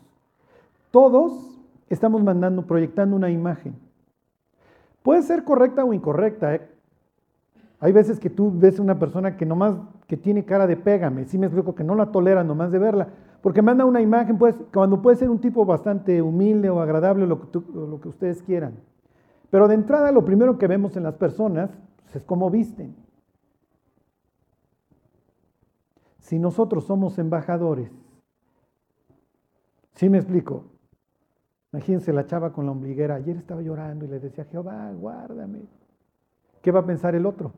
[0.90, 3.76] Todos estamos mandando, proyectando una imagen.
[5.02, 6.54] Puede ser correcta o incorrecta.
[6.54, 6.68] ¿eh?
[7.80, 9.76] Hay veces que tú ves una persona que nomás
[10.06, 13.08] que tiene cara de pégame, sí me explico que no la tolera nomás de verla,
[13.40, 17.40] porque manda una imagen, pues, cuando puede ser un tipo bastante humilde o agradable, lo
[17.40, 18.80] que, lo que ustedes quieran.
[19.50, 21.70] Pero de entrada lo primero que vemos en las personas
[22.02, 22.96] pues, es cómo visten.
[26.18, 27.90] Si nosotros somos embajadores,
[29.94, 30.64] ¿sí me explico?
[31.72, 35.60] Imagínense la chava con la ombliguera, ayer estaba llorando y le decía, Jehová, guárdame.
[36.60, 37.52] ¿Qué va a pensar el otro?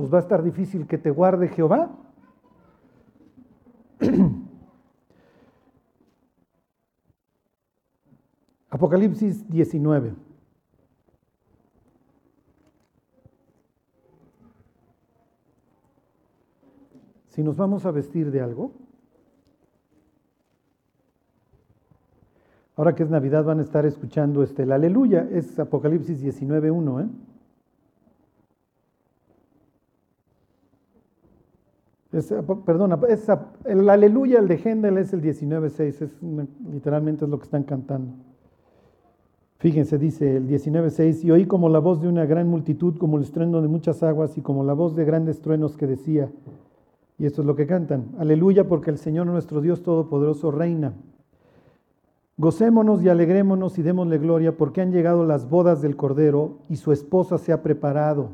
[0.00, 1.90] Pues va a estar difícil que te guarde Jehová.
[8.70, 10.14] Apocalipsis 19.
[17.28, 18.72] Si nos vamos a vestir de algo,
[22.74, 27.29] ahora que es Navidad van a estar escuchando este, el aleluya, es Apocalipsis 19.1, ¿eh?
[32.64, 32.98] Perdona,
[33.64, 36.16] el aleluya, el de Hendel es el 19.6, es
[36.72, 38.14] literalmente es lo que están cantando.
[39.58, 43.24] Fíjense, dice el 19.6, y oí como la voz de una gran multitud, como el
[43.24, 46.30] estruendo de muchas aguas, y como la voz de grandes truenos que decía,
[47.18, 50.94] y esto es lo que cantan, aleluya porque el Señor nuestro Dios Todopoderoso reina.
[52.38, 56.90] Gocémonos y alegrémonos y démosle gloria porque han llegado las bodas del Cordero y su
[56.90, 58.30] esposa se ha preparado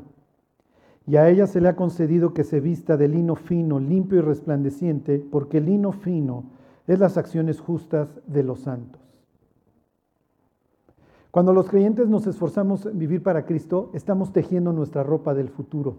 [1.07, 4.21] y a ella se le ha concedido que se vista de lino fino, limpio y
[4.21, 6.43] resplandeciente, porque el lino fino
[6.85, 9.01] es las acciones justas de los santos.
[11.31, 15.97] Cuando los creyentes nos esforzamos en vivir para Cristo, estamos tejiendo nuestra ropa del futuro.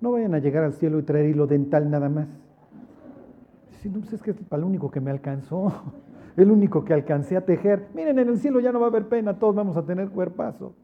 [0.00, 2.28] No vayan a llegar al cielo y traer hilo dental nada más.
[3.80, 5.72] Si no, pues es que es para único que me alcanzó,
[6.36, 7.88] el único que alcancé a tejer.
[7.94, 10.74] Miren, en el cielo ya no va a haber pena, todos vamos a tener cuerpazo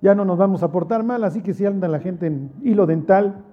[0.00, 2.86] ya no nos vamos a portar mal, así que si anda la gente en hilo
[2.86, 3.44] dental,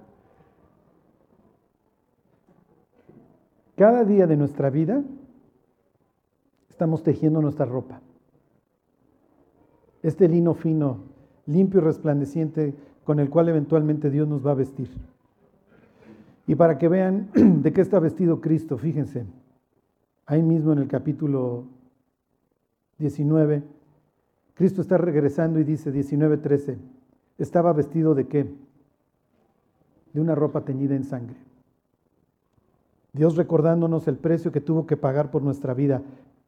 [3.76, 5.02] cada día de nuestra vida
[6.68, 8.00] estamos tejiendo nuestra ropa.
[10.02, 10.98] Este lino fino,
[11.46, 12.74] limpio y resplandeciente
[13.04, 14.90] con el cual eventualmente Dios nos va a vestir.
[16.46, 19.24] Y para que vean de qué está vestido Cristo, fíjense,
[20.26, 21.64] ahí mismo en el capítulo
[22.98, 23.62] 19,
[24.54, 26.76] Cristo está regresando y dice 19:13,
[27.38, 28.46] estaba vestido de qué?
[30.12, 31.36] De una ropa teñida en sangre.
[33.12, 36.02] Dios recordándonos el precio que tuvo que pagar por nuestra vida.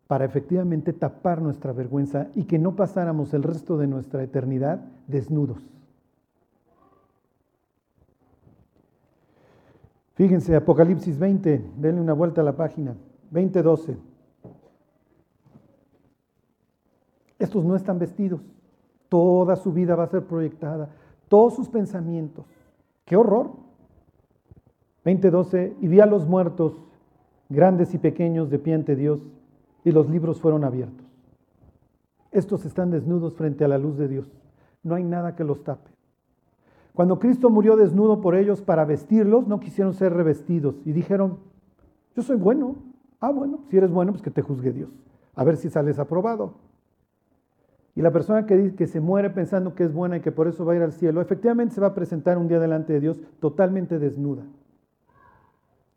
[0.06, 5.58] para efectivamente tapar nuestra vergüenza y que no pasáramos el resto de nuestra eternidad desnudos.
[10.14, 12.94] Fíjense, Apocalipsis 20, denle una vuelta a la página,
[13.32, 13.96] 20:12.
[17.44, 18.40] Estos no están vestidos,
[19.10, 20.88] toda su vida va a ser proyectada,
[21.28, 22.46] todos sus pensamientos.
[23.04, 23.50] ¡Qué horror!
[25.04, 26.80] 20:12, y vi a los muertos,
[27.50, 29.20] grandes y pequeños, de pie ante Dios,
[29.84, 31.06] y los libros fueron abiertos.
[32.30, 34.32] Estos están desnudos frente a la luz de Dios.
[34.82, 35.90] No hay nada que los tape.
[36.94, 41.40] Cuando Cristo murió desnudo por ellos para vestirlos, no quisieron ser revestidos y dijeron,
[42.16, 42.76] yo soy bueno.
[43.20, 44.88] Ah, bueno, si eres bueno, pues que te juzgue Dios.
[45.34, 46.54] A ver si sales aprobado.
[47.96, 50.72] Y la persona que, se muere pensando que es buena y que por eso va
[50.72, 53.98] a ir al cielo, efectivamente se va a presentar un día delante de Dios totalmente
[53.98, 54.42] desnuda.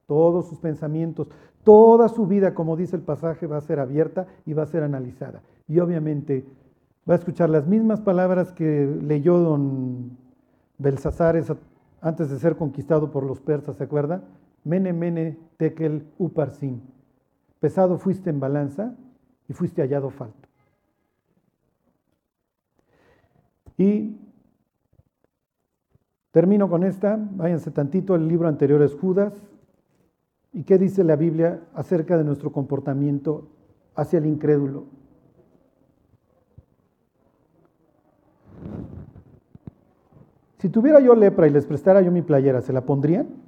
[0.06, 1.28] Todos sus pensamientos,
[1.64, 4.84] toda su vida, como dice el pasaje, va a ser abierta y va a ser
[4.84, 5.42] analizada.
[5.68, 6.46] Y obviamente
[7.10, 10.18] va a escuchar las mismas palabras que leyó don
[10.78, 11.42] Belsasar
[12.02, 14.22] antes de ser conquistado por los persas, ¿se acuerda?
[14.64, 16.82] Mene, mene, tekel, uparsin.
[17.60, 18.94] Pesado fuiste en balanza
[19.48, 20.47] y fuiste hallado falto.
[23.78, 24.18] Y
[26.32, 29.34] termino con esta, váyanse tantito, el libro anterior es Judas.
[30.52, 33.48] ¿Y qué dice la Biblia acerca de nuestro comportamiento
[33.96, 34.86] hacia el incrédulo?
[40.58, 43.47] Si tuviera yo lepra y les prestara yo mi playera, ¿se la pondrían?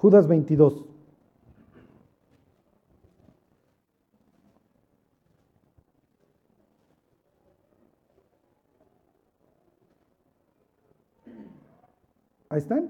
[0.00, 0.86] Judas 22.
[12.48, 12.88] Ahí están.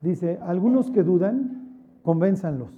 [0.00, 2.70] Dice, algunos que dudan, convénzanlos.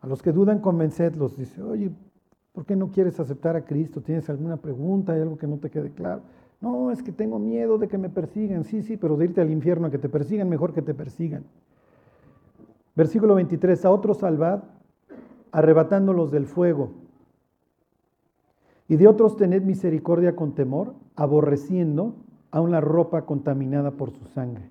[0.00, 1.38] A los que dudan, convencedlos.
[1.38, 1.90] Dice, oye,
[2.52, 4.02] ¿por qué no quieres aceptar a Cristo?
[4.02, 5.14] ¿Tienes alguna pregunta?
[5.14, 6.20] ¿Hay algo que no te quede claro?
[6.62, 8.62] No, es que tengo miedo de que me persigan.
[8.62, 11.44] Sí, sí, pero de irte al infierno a que te persigan, mejor que te persigan.
[12.94, 14.62] Versículo 23, a otros salvad,
[15.50, 16.92] arrebatándolos del fuego.
[18.86, 22.14] Y de otros tened misericordia con temor, aborreciendo
[22.52, 24.68] a una ropa contaminada por su sangre.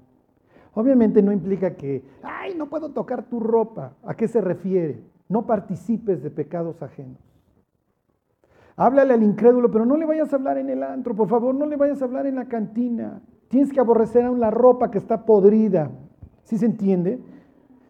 [0.74, 3.98] Obviamente no implica que, ay, no puedo tocar tu ropa.
[4.04, 5.02] ¿A qué se refiere?
[5.28, 7.31] No participes de pecados ajenos.
[8.82, 11.68] Háblale al incrédulo, pero no le vayas a hablar en el antro, por favor, no
[11.68, 13.22] le vayas a hablar en la cantina.
[13.48, 15.92] Tienes que aborrecer a la ropa que está podrida.
[16.46, 17.22] ¿Sí se entiende?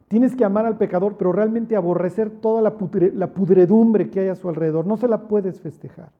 [0.10, 2.76] Tienes que amar al pecador, pero realmente aborrecer toda la,
[3.14, 4.86] la pudredumbre que hay a su alrededor.
[4.86, 6.12] No se la puedes festejar.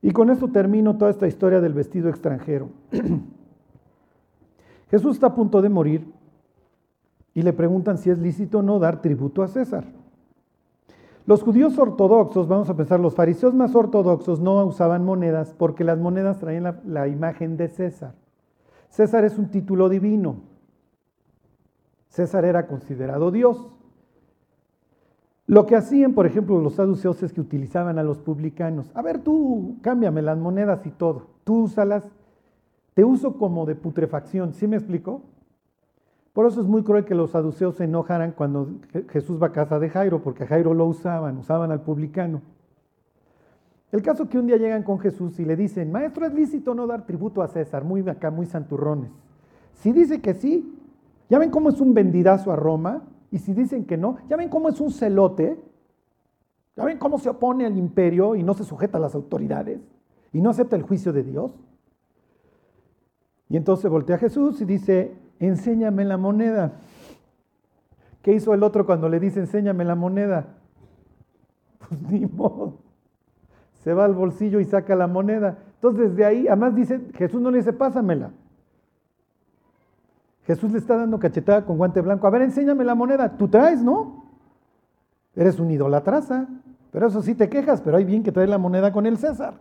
[0.00, 2.68] Y con esto termino toda esta historia del vestido extranjero.
[4.92, 6.06] Jesús está a punto de morir
[7.34, 10.03] y le preguntan si es lícito o no dar tributo a César.
[11.26, 15.98] Los judíos ortodoxos, vamos a pensar, los fariseos más ortodoxos no usaban monedas porque las
[15.98, 18.14] monedas traían la, imagen de César.
[18.90, 20.42] César es un título divino.
[22.08, 23.70] César era considerado Dios.
[25.46, 28.90] Lo que hacían, por ejemplo, los saduceos es que utilizaban a los publicanos.
[28.94, 31.26] A ver, tú cámbiame las monedas y todo.
[31.44, 32.04] Tú úsalas
[32.94, 35.22] te uso como de putrefacción, ¿sí me explico?
[36.34, 38.68] Por eso es muy cruel que los saduceos se enojaran cuando
[39.08, 42.42] Jesús va a casa de Jairo, porque Jairo lo usaban, usaban al publicano.
[43.92, 46.88] El caso que un día llegan con Jesús y le dicen, maestro, es lícito no
[46.88, 49.12] dar tributo a César, muy acá, muy santurrones.
[49.74, 50.76] Si dice que sí,
[51.30, 54.48] ya ven cómo es un vendidazo a Roma, y si dicen que no, ya ven
[54.48, 55.56] cómo es un celote,
[56.76, 59.78] ya ven cómo se opone al imperio y no se sujeta a las autoridades,
[60.32, 61.52] y no acepta el juicio de Dios.
[63.48, 66.72] Y entonces voltea a Jesús y dice, enséñame la moneda.
[68.22, 70.46] ¿Qué hizo el otro cuando le dice, enséñame la moneda?
[71.86, 72.78] Pues ni modo.
[73.82, 75.58] Se va al bolsillo y saca la moneda.
[75.74, 78.30] Entonces desde ahí, además dice, Jesús no le dice, pásamela.
[80.46, 82.26] Jesús le está dando cachetada con guante blanco.
[82.26, 83.36] A ver, enséñame la moneda.
[83.36, 84.24] Tú traes, ¿no?
[85.36, 86.46] Eres un idolatraza.
[86.90, 89.54] Pero eso sí te quejas, pero hay bien que trae la moneda con el César.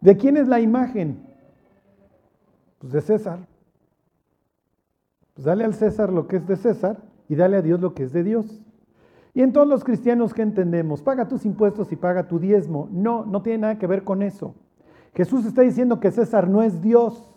[0.00, 1.22] ¿De quién es la imagen?
[2.78, 3.38] Pues de César.
[5.34, 8.04] Pues dale al César lo que es de César y dale a Dios lo que
[8.04, 8.62] es de Dios.
[9.34, 12.88] Y en todos los cristianos que entendemos, paga tus impuestos y paga tu diezmo.
[12.90, 14.54] No, no tiene nada que ver con eso.
[15.14, 17.32] Jesús está diciendo que César no es Dios,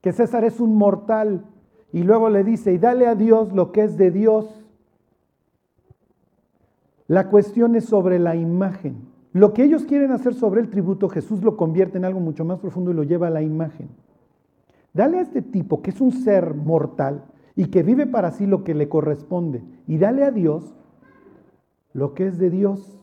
[0.00, 1.44] que César es un mortal.
[1.92, 4.64] Y luego le dice, y dale a Dios lo que es de Dios.
[7.08, 9.08] La cuestión es sobre la imagen.
[9.32, 12.58] Lo que ellos quieren hacer sobre el tributo, Jesús lo convierte en algo mucho más
[12.58, 13.88] profundo y lo lleva a la imagen.
[14.96, 18.64] Dale a este tipo, que es un ser mortal y que vive para sí lo
[18.64, 20.74] que le corresponde, y dale a Dios
[21.92, 22.98] lo que es de Dios,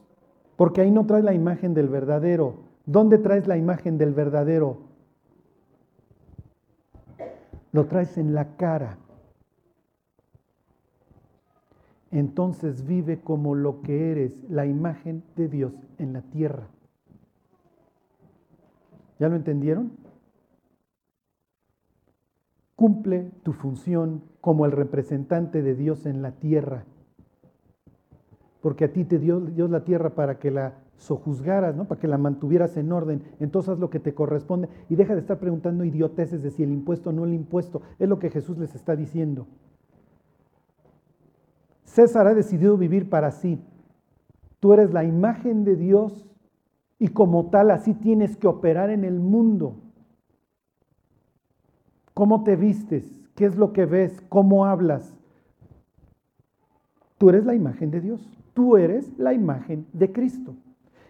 [0.55, 2.55] porque ahí no traes la imagen del verdadero.
[2.87, 4.77] ¿Dónde traes la imagen del verdadero?
[7.71, 8.97] Lo traes en la cara.
[12.09, 16.69] Entonces vive como lo que eres, la imagen de Dios en la tierra.
[19.19, 20.02] ¿Ya lo entendieron?
[22.75, 26.85] Cumple tu función como el representante de Dios en la tierra.
[28.61, 31.85] Porque a ti te dio Dios la tierra para que la sojuzgaras, ¿no?
[31.85, 33.23] para que la mantuvieras en orden.
[33.39, 36.71] Entonces haz lo que te corresponde y deja de estar preguntando idioteces de si el
[36.71, 37.81] impuesto o no el impuesto.
[37.99, 39.47] Es lo que Jesús les está diciendo.
[41.83, 43.61] César ha decidido vivir para sí.
[44.59, 46.25] Tú eres la imagen de Dios
[46.97, 49.82] y como tal así tienes que operar en el mundo.
[52.13, 53.21] ¿Cómo te vistes?
[53.35, 54.21] ¿Qué es lo que ves?
[54.29, 55.17] ¿Cómo hablas?
[57.17, 58.29] Tú eres la imagen de Dios.
[58.53, 60.55] Tú eres la imagen de Cristo.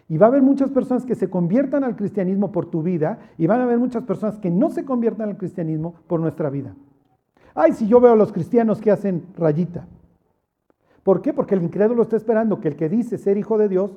[0.08, 3.46] Y va a haber muchas personas que se conviertan al cristianismo por tu vida y
[3.46, 6.74] van a haber muchas personas que no se conviertan al cristianismo por nuestra vida.
[7.54, 9.86] Ay, si yo veo a los cristianos que hacen rayita.
[11.02, 11.32] ¿Por qué?
[11.32, 13.96] Porque el incrédulo está esperando que el que dice ser hijo de Dios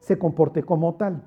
[0.00, 1.22] se comporte como tal.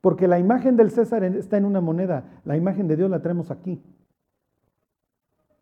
[0.00, 3.50] Porque la imagen del César está en una moneda, la imagen de Dios la traemos
[3.50, 3.82] aquí.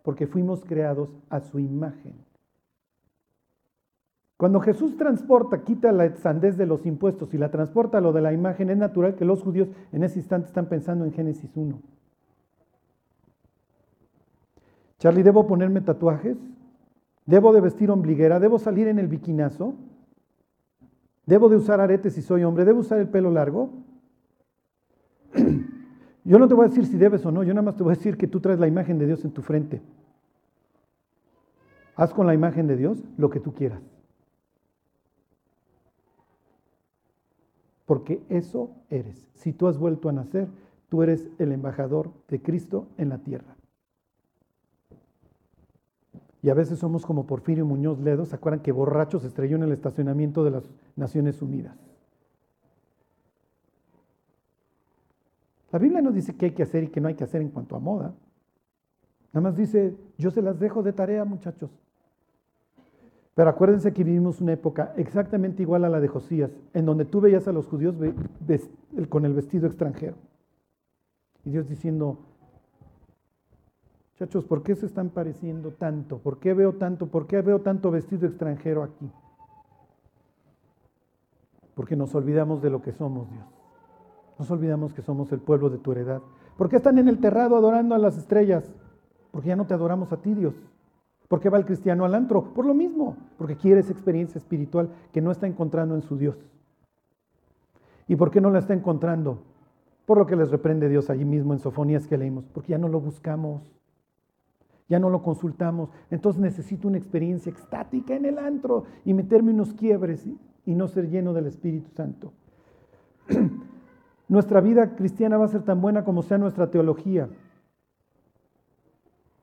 [0.03, 2.14] Porque fuimos creados a su imagen.
[4.37, 8.20] Cuando Jesús transporta, quita la sandez de los impuestos y la transporta a lo de
[8.20, 11.80] la imagen, es natural que los judíos en ese instante están pensando en Génesis 1.
[14.99, 16.37] Charlie, ¿debo ponerme tatuajes?
[17.24, 18.39] ¿Debo de vestir ombliguera?
[18.39, 19.74] ¿Debo salir en el biquinazo?
[21.24, 22.64] ¿Debo de usar aretes si soy hombre?
[22.64, 23.70] ¿Debo usar el pelo largo?
[26.24, 27.93] Yo no te voy a decir si debes o no, yo nada más te voy
[27.93, 29.80] a decir que tú traes la imagen de Dios en tu frente.
[31.95, 33.80] Haz con la imagen de Dios lo que tú quieras.
[37.84, 39.28] Porque eso eres.
[39.34, 40.49] Si tú has vuelto a nacer,
[40.89, 43.57] tú eres el embajador de Cristo en la tierra.
[46.43, 49.62] Y a veces somos como Porfirio Muñoz Ledo, ¿se acuerdan que borracho se estrelló en
[49.62, 50.64] el estacionamiento de las
[50.97, 51.76] Naciones Unidas?
[55.76, 57.50] La Biblia no dice qué hay que hacer y qué no hay que hacer en
[57.50, 58.14] cuanto a moda.
[59.34, 61.70] Nada más dice, yo se las dejo de tarea, muchachos.
[63.34, 67.20] Pero acuérdense que vivimos una época exactamente igual a la de Josías, en donde tú
[67.20, 67.94] veías a los judíos
[69.10, 70.16] con el vestido extranjero.
[71.44, 72.20] Y Dios diciendo,
[74.14, 76.20] Muchachos, ¿por qué se están pareciendo tanto?
[76.20, 77.08] ¿Por qué veo tanto?
[77.08, 79.10] ¿Por qué veo tanto vestido extranjero aquí?
[81.74, 83.55] Porque nos olvidamos de lo que somos, Dios.
[84.39, 86.22] Nos olvidamos que somos el pueblo de tu heredad.
[86.57, 88.64] ¿Por qué están en el terrado adorando a las estrellas?
[89.30, 90.55] Porque ya no te adoramos a ti, Dios.
[91.28, 92.55] ¿Por qué va el cristiano al antro?
[92.55, 96.37] Por lo mismo, porque quiere esa experiencia espiritual que no está encontrando en su Dios.
[98.09, 99.43] ¿Y por qué no la está encontrando?
[100.07, 102.89] Por lo que les reprende Dios allí mismo en Sofonías que leímos, porque ya no
[102.89, 103.76] lo buscamos
[104.89, 105.91] ya no lo consultamos.
[106.11, 111.09] Entonces necesito una experiencia extática en el antro y meterme unos quiebres y, no ser
[111.09, 112.32] lleno del Espíritu Santo.
[114.28, 117.28] nuestra vida cristiana va a ser tan buena como sea nuestra teología.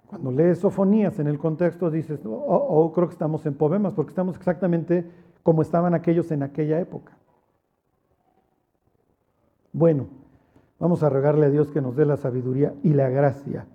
[0.08, 4.10] Cuando lees sofonías en el contexto dices, oh, oh, creo que estamos en poemas, porque
[4.10, 5.10] estamos exactamente
[5.42, 7.18] como estaban aquellos en aquella época.
[9.72, 10.08] Bueno,
[10.80, 13.66] vamos a rogarle a Dios que nos dé la sabiduría y la gracia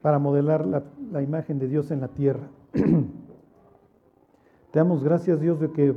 [0.00, 2.48] para modelar la, imagen de Dios en la tierra.
[2.72, 2.82] Te
[4.78, 5.94] damos gracias Dios de que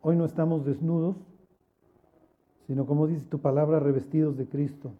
[0.00, 1.16] hoy no estamos desnudos,
[2.70, 4.92] sino como dice tu palabra, revestidos de Cristo.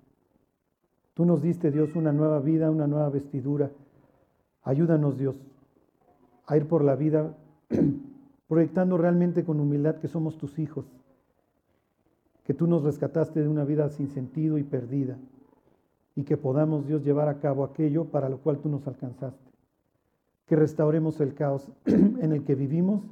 [1.14, 3.70] Tú nos diste Dios una nueva vida, una nueva vestidura.
[4.64, 5.36] Ayúdanos Dios
[6.48, 7.32] a ir por la vida
[8.48, 10.84] proyectando realmente con humildad que somos tus hijos,
[12.42, 15.16] que tú nos rescataste de una vida sin sentido y perdida
[16.16, 19.48] y que podamos, Dios, llevar a cabo aquello para lo cual tú nos alcanzaste.
[20.46, 23.02] Que restauremos el caos en el que vivimos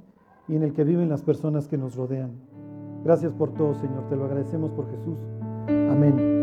[0.48, 2.57] y en el que viven las personas que nos rodean.
[3.04, 4.08] Gracias por todo, Señor.
[4.08, 5.18] Te lo agradecemos por Jesús.
[5.68, 6.37] Amén.